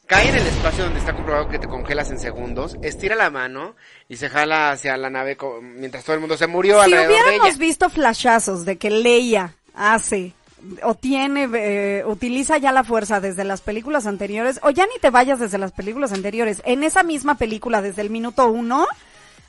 [0.06, 3.76] cae en el espacio donde está comprobado que te congelas en segundos, estira la mano
[4.08, 7.14] y se jala hacia la nave mientras todo el mundo se murió Si alrededor de
[7.22, 7.58] hubiéramos ella.
[7.58, 10.34] visto flashazos de que Leia hace
[10.82, 15.10] o tiene, eh, utiliza ya la fuerza desde las películas anteriores, o ya ni te
[15.10, 18.86] vayas desde las películas anteriores, en esa misma película desde el minuto uno,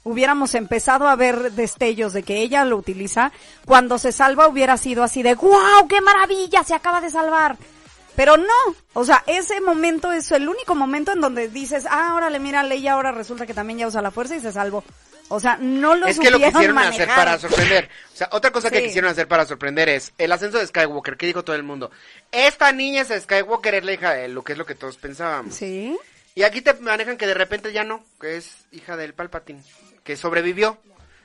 [0.08, 3.32] hubiéramos empezado a ver destellos de que ella lo utiliza,
[3.66, 7.58] cuando se salva hubiera sido así de, wow, qué maravilla, se acaba de salvar.
[8.16, 12.40] Pero no, o sea, ese momento es el único momento en donde dices, ah, órale,
[12.40, 14.84] mira, Leia ahora resulta que también ya usa la fuerza y se salvó.
[15.30, 17.90] O sea, no lo Es que lo quisieron hacer para sorprender.
[18.14, 21.18] O sea, otra cosa que quisieron hacer para sorprender es el ascenso de Skywalker.
[21.18, 21.92] ¿Qué dijo todo el mundo?
[22.32, 25.54] Esta niña es Skywalker, es la hija de lo que es lo que todos pensábamos.
[25.54, 25.98] Sí.
[26.38, 29.64] Y aquí te manejan que de repente ya no, que es hija del Palpatine,
[30.08, 30.78] que sobrevivió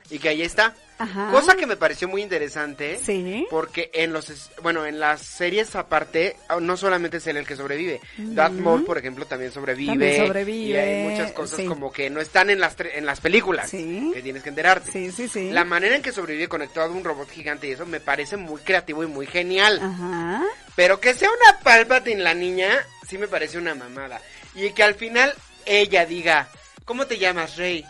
[0.09, 0.75] y que ahí está.
[0.99, 1.31] Ajá.
[1.31, 2.99] Cosa que me pareció muy interesante.
[3.01, 3.47] Sí.
[3.49, 7.55] Porque en los, bueno, en las series aparte, ah, no solamente es él el que
[7.55, 8.01] sobrevive.
[8.17, 9.91] Darth Maul, por ejemplo, también sobrevive.
[9.91, 11.65] También sobrevive, Y hay muchas cosas sí.
[11.65, 13.69] como que no están en las, en las películas.
[13.69, 14.11] Sí.
[14.13, 14.91] Que tienes que enterarte.
[14.91, 15.49] Sí, sí, sí.
[15.49, 18.59] La manera en que sobrevive conectado a un robot gigante y eso me parece muy
[18.59, 19.79] creativo y muy genial.
[19.81, 20.43] Ajá.
[20.75, 22.69] Pero que sea una Palpatine la niña,
[23.07, 24.21] sí me parece una mamada.
[24.55, 25.33] Y que al final
[25.65, 26.49] ella diga,
[26.83, 27.85] ¿cómo te llamas, Rey?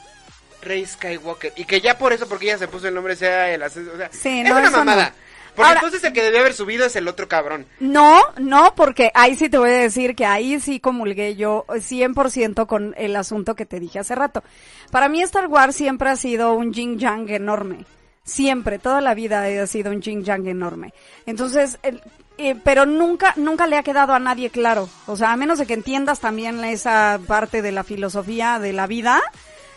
[0.63, 1.53] Rey Skywalker.
[1.55, 3.91] Y que ya por eso, porque ella se puso el nombre, sea el ascenso.
[3.93, 5.09] O sea, Sí, es no, una mamada.
[5.09, 5.15] no.
[5.55, 7.67] Porque Ahora- entonces el que debió haber subido es el otro cabrón.
[7.79, 12.65] No, no, porque ahí sí te voy a decir que ahí sí comulgué yo 100%
[12.65, 14.43] con el asunto que te dije hace rato.
[14.89, 17.85] Para mí Star Wars siempre ha sido un yin yang enorme.
[18.23, 20.91] Siempre, toda la vida ha sido un yin yang enorme.
[21.27, 22.01] Entonces, el-
[22.39, 24.89] eh, pero nunca, nunca le ha quedado a nadie claro.
[25.05, 28.87] O sea, a menos de que entiendas también esa parte de la filosofía de la
[28.87, 29.21] vida,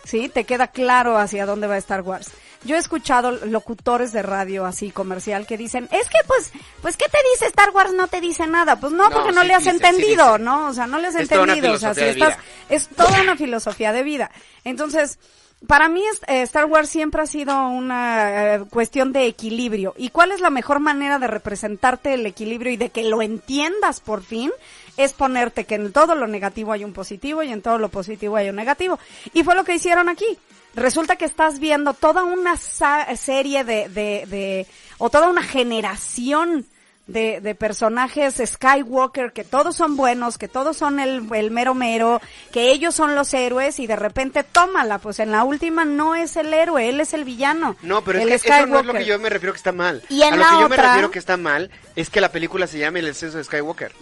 [0.06, 0.28] ¿sí?
[0.28, 2.30] Te queda claro hacia dónde va Star Wars.
[2.64, 6.52] Yo he escuchado locutores de radio así comercial que dicen, es que pues,
[6.82, 7.92] pues, ¿qué te dice Star Wars?
[7.92, 8.80] No te dice nada.
[8.80, 10.38] Pues no, No, porque no sí le has dice, entendido.
[10.38, 10.68] ¿no?
[10.68, 11.76] O sea, no le has Es toda una entendido.
[11.76, 12.38] O sea, si estás,
[12.68, 14.30] es toda una filosofía de vida.
[14.64, 15.18] Entonces,
[15.66, 19.94] para mí eh, Star Wars siempre ha sido una eh, cuestión de equilibrio.
[19.96, 24.00] ¿Y cuál es la mejor manera de representarte el equilibrio y de que lo entiendas
[24.00, 24.50] por fin?
[24.96, 28.36] Es ponerte que en todo lo negativo hay un positivo y en todo lo positivo
[28.36, 28.98] hay un negativo.
[29.34, 30.38] Y fue lo que hicieron aquí.
[30.74, 34.66] Resulta que estás viendo toda una sa- serie de, de, de,
[34.98, 36.66] o toda una generación
[37.06, 42.20] de, de personajes Skywalker que todos son buenos, que todos son el, el mero mero,
[42.52, 46.36] que ellos son los héroes y de repente tómala, pues en la última no es
[46.36, 47.76] el héroe, él es el villano.
[47.82, 49.02] No, pero el es que eso no es lo Skywalker.
[49.02, 50.02] que yo me refiero que está mal.
[50.08, 52.32] Y en a lo la que yo me refiero que está mal es que la
[52.32, 53.92] película se llame El ascenso de Skywalker.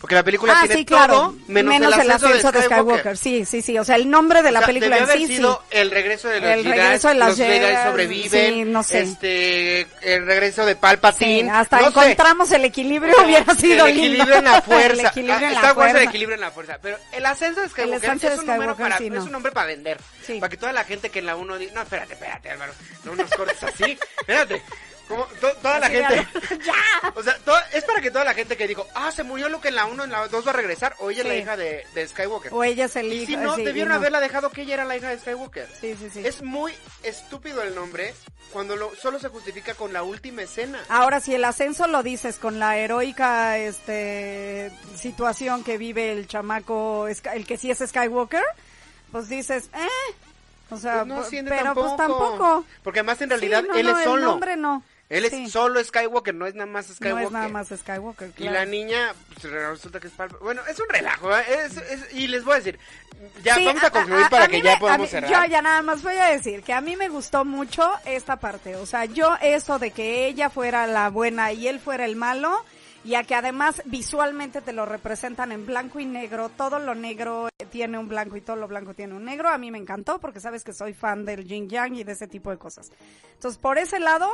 [0.00, 1.12] Porque la película Ah, tiene sí, claro.
[1.14, 3.16] todo menos, el ascenso, de Skywalker.
[3.18, 3.76] Sí, sí, sí.
[3.78, 5.42] O sea, el nombre de la O sea, película en haber sí, sí.
[5.70, 8.82] el regreso de los El Jedi, regreso de las los Jedi Jedi, sobreviven, sí, no
[8.84, 9.00] sé.
[9.00, 11.88] este, el regreso de Palpatine, Sí, hasta no sé.
[11.90, 14.06] encontramos el equilibrio, O sea, hubiera sido el lindo.
[14.08, 14.92] equilibrio en la fuerza.
[14.92, 15.98] el equilibrio en la fuerza.
[16.02, 16.78] el equilibrio en la fuerza.
[16.80, 19.18] Pero el ascenso de Skywalker ascenso de es, un número Skywalker, para, no.
[19.20, 19.98] es un nombre para vender.
[20.24, 20.38] Sí.
[20.38, 22.72] Para que toda la gente que en la uno diga, no, espérate, espérate, Álvaro,
[23.04, 23.98] no nos cortes así.
[24.20, 24.62] espérate.
[25.08, 26.26] Como to- toda la gente.
[26.64, 26.74] ya.
[27.14, 27.36] O sea,
[27.72, 30.04] es para que toda la gente que dijo, ah, se murió que en la 1,
[30.04, 31.40] en la 2 va a regresar, o ella es la Sí.
[31.40, 32.52] hija de, de Skywalker.
[32.52, 33.26] O ella es el y hijo.
[33.26, 33.94] si no, sí, debieron no.
[33.96, 35.66] haberla dejado que ella era la hija de Skywalker.
[35.80, 36.26] Sí, sí, sí.
[36.26, 38.14] Es muy estúpido el nombre
[38.52, 40.78] cuando lo, solo se justifica con la última escena.
[40.88, 47.06] Ahora, si el ascenso lo dices con la heroica este situación que vive el chamaco,
[47.08, 48.42] el que sí es Skywalker,
[49.12, 50.14] pues dices, eh,
[50.70, 51.86] o sea, Pues no pu- siente pero tampoco.
[51.86, 52.64] pues tampoco.
[52.82, 54.16] Porque además en realidad Sí, no, él no, es solo.
[54.16, 54.82] El nombre no.
[55.08, 57.24] Él es solo Skywalker, no es nada más No Skywalker.
[57.26, 60.44] es nada más Skywalker, Y la niña, pues, resulta que es Palpatine.
[60.44, 61.44] Bueno, es un relajo, ¿eh?
[61.64, 62.78] Es- es- y les voy a decir,
[63.42, 65.30] ya Sí, vamos a concluir a- para a que ya me- podamos mí- cerrar.
[65.30, 68.76] Yo ya nada más voy a decir que a mí me gustó mucho esta parte.
[68.76, 72.62] O sea, yo eso de que ella fuera la buena y él fuera el malo,
[73.02, 77.48] y a que además visualmente te lo representan en blanco y negro, todo lo negro
[77.70, 80.40] tiene un blanco y todo lo blanco tiene un negro, a mí me encantó porque
[80.40, 82.90] sabes que soy fan del yin yang y de ese tipo de cosas.
[83.34, 84.28] Entonces, por ese lado,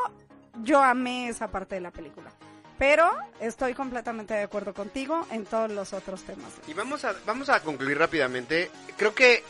[0.63, 2.31] yo amé esa parte de la película.
[2.79, 6.51] Pero estoy completamente de acuerdo contigo en todos los otros temas.
[6.67, 8.71] Y vamos a, vamos a concluir rápidamente.
[8.97, 9.45] Creo que,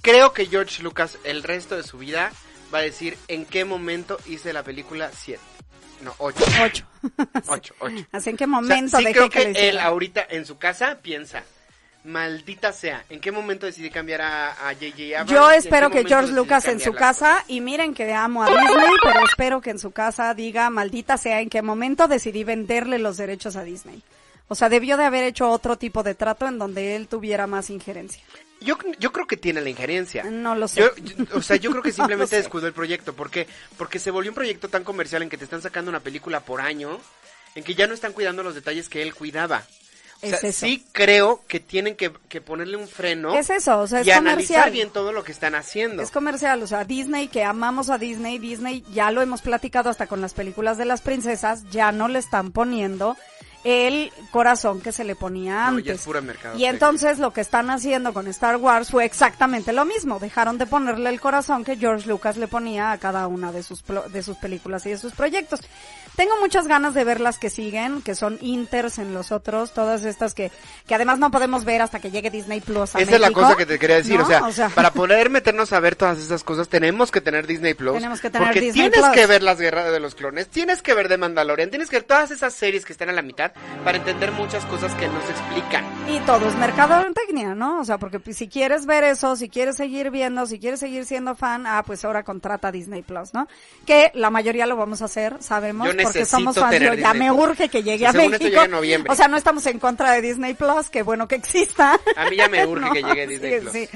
[0.00, 2.32] creo que George Lucas el resto de su vida
[2.72, 5.40] va a decir en qué momento hice la película 7.
[6.02, 6.44] No, 8.
[6.62, 6.86] Ocho.
[7.46, 8.06] 8, 8.
[8.12, 10.58] Así en qué O sea, momento sí dejé creo que, que, él ahorita en su
[10.58, 11.42] casa piensa,
[12.06, 15.20] maldita sea, ¿en qué momento decidí cambiar a a J.J.
[15.20, 15.30] Abrams?
[15.30, 18.46] Yo ¿Y en espero que George Lucas en su casa, y miren que amo a
[18.48, 22.98] Disney, pero espero que en su casa diga, maldita sea, en qué momento decidí venderle
[22.98, 24.02] los derechos a Disney.
[24.48, 27.68] O sea, debió de haber hecho otro tipo de trato en donde él tuviera más
[27.68, 28.22] injerencia.
[28.60, 30.22] Yo, yo creo que tiene la injerencia.
[30.24, 30.80] No lo sé.
[30.80, 32.36] Yo, yo- o sea, yo creo que No simplemente sé.
[32.36, 33.12] descuidó el proyecto.
[33.14, 33.46] ¿Por qué?
[33.76, 36.60] Porque se volvió un proyecto tan comercial en que te están sacando una película por
[36.60, 36.98] año,
[37.56, 39.64] en que ya no están cuidando los detalles que él cuidaba.
[40.22, 40.66] O sea, Es eso.
[40.66, 44.10] sí creo que tienen que, que ponerle un freno Es eso, o sea, es y
[44.10, 44.70] analizar comercial.
[44.72, 46.02] bien todo lo que están haciendo.
[46.02, 50.06] Es comercial, o sea, Disney, que amamos a Disney, Disney ya lo hemos platicado hasta
[50.06, 53.16] con las películas de las princesas, ya no le están poniendo
[53.64, 55.84] el corazón que se le ponía No, antes.
[55.86, 56.56] ya es pura mercado.
[56.56, 60.20] Y entonces lo que están haciendo con Star Wars fue exactamente lo mismo.
[60.20, 63.82] Dejaron de ponerle el corazón que George Lucas le ponía a cada una de sus,
[64.12, 65.60] de sus películas y de sus proyectos.
[66.16, 70.04] Tengo muchas ganas de ver las que siguen, que son inters en los otros, todas
[70.04, 70.50] estas que,
[70.86, 73.54] que además no podemos ver hasta que llegue Disney Plus a Esa es la cosa
[73.54, 74.46] que te quería decir, ¿no?
[74.46, 77.94] o, sea, para poder meternos a ver todas esas cosas tenemos que tener Disney Plus.
[77.94, 79.14] Tenemos que tener porque Disney tienes Plus.
[79.14, 82.04] que ver las guerras de los clones, tienes que ver de Mandalorian, tienes que ver
[82.04, 83.52] todas esas series que están a la mitad
[83.84, 85.84] para entender muchas cosas que no se explican.
[86.08, 87.80] Y todo es mercadotecnia, ¿no?
[87.80, 91.34] O sea, porque si quieres ver eso, si quieres seguir viendo, si quieres seguir siendo
[91.34, 93.48] fan, ah, pues ahora contrata Disney Plus, ¿no?
[93.84, 96.70] Que la mayoría lo vamos a hacer, sabemos, Yo porque somos fans.
[96.70, 97.48] tener Yo ya Disney me Plus.
[97.50, 98.34] urge que llegue Sí, a según México.
[98.44, 99.12] esto llega en noviembre.
[99.12, 101.98] O sea, no estamos en contra de Disney Plus, qué bueno que exista.
[102.16, 103.72] A mí ya me urge No, que llegue Disney sí, Plus.
[103.72, 103.88] Sí,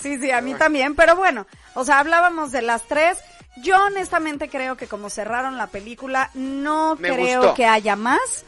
[0.00, 3.18] sí, sí, a mí también, pero bueno, o sea, hablábamos de las tres.
[3.62, 7.54] Yo honestamente creo que como cerraron la película, no Me creo gustó.
[7.54, 8.44] que haya más.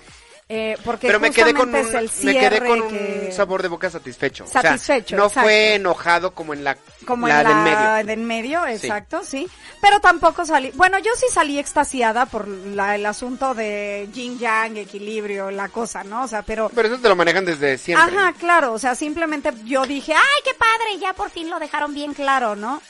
[0.53, 1.81] Eh, porque Pero me quedé con un,
[2.25, 4.43] me quedé con un sabor de boca satisfecho.
[4.43, 5.47] O sea, Satisfecho, no exacto.
[5.47, 6.77] fue enojado como en la,
[7.07, 8.07] como la en del la medio.
[8.09, 9.49] del medio, exacto, sí.
[9.81, 14.77] Pero tampoco salí, bueno, yo sí salí extasiada por la- el asunto de yin yang,
[14.77, 16.25] equilibrio, la cosa, ¿no?
[16.25, 18.19] O sea, pero Pero eso te lo manejan desde siempre.
[18.19, 21.95] Ajá, claro, o sea, simplemente yo dije, ay, qué padre, ya por fin lo dejaron
[21.95, 22.83] bien claro, ¿no?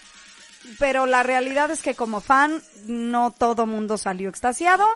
[0.79, 4.87] Pero la realidad es que como fan, no todo mundo salió extasiado,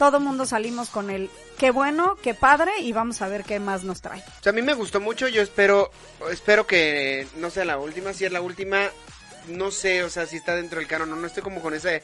[0.00, 1.28] todo mundo salimos con el,
[1.58, 4.20] qué bueno, qué padre, y vamos a ver qué más nos trae.
[4.40, 5.90] O sea, a mí me gustó mucho, yo espero,
[6.30, 8.88] espero que no sea la última, si es la última,
[9.48, 12.02] no sé, o sea, si está dentro del canon, no, no estoy como con ese,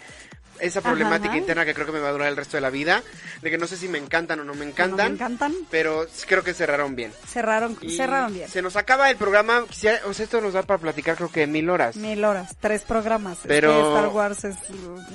[0.60, 1.38] esa problemática Ajá.
[1.38, 3.02] interna que creo que me va a durar el resto de la vida,
[3.42, 6.42] de que no sé si me encantan o no me encantan, Me encantan, pero creo
[6.42, 7.12] que cerraron bien.
[7.28, 8.48] cerraron, Y cerraron bien.
[8.48, 11.46] Se nos acaba el programa, quisiera- o sea, esto nos da para platicar creo que
[11.46, 11.96] mil horas.
[11.96, 13.38] Mil horas, tres programas.
[13.38, 14.56] Es Pero- que Star Wars es,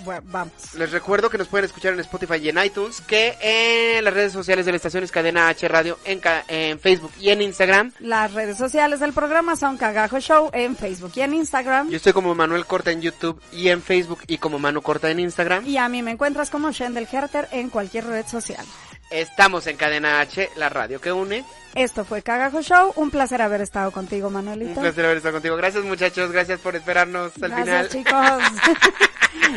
[0.04, 0.54] bueno, vamos.
[0.76, 4.34] Les recuerdo que nos pueden escuchar en Spotify y en iTunes, que en las redes
[4.34, 7.92] sociales de la estación es Cadena H Radio, en, en Facebook y en Instagram.
[8.00, 11.90] Las redes sociales del programa son Cagajo Show en Facebook y en Instagram.
[11.90, 15.20] Yo estoy como Manuel Corta en YouTube y en Facebook y como Manu Corta en
[15.20, 15.31] Instagram.
[15.66, 18.66] Y a mí me encuentras como Shendel Herter en cualquier red social.
[19.10, 21.44] Estamos en Cadena H, la radio que une.
[21.76, 22.94] Esto fue Cagajo Show.
[22.96, 24.80] Un placer haber estado contigo, Un Manuelito.
[24.80, 25.56] placer haber estado contigo.
[25.58, 27.90] Gracias muchachos, gracias por esperarnos al Gracias, final.
[27.90, 28.62] chicos.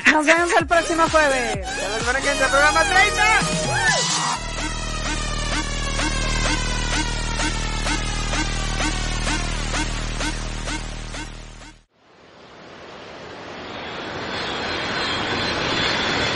[0.12, 1.54] Nos vemos el próximo jueves.
[1.66, 4.53] Ya nos van a quedar en el programa 30.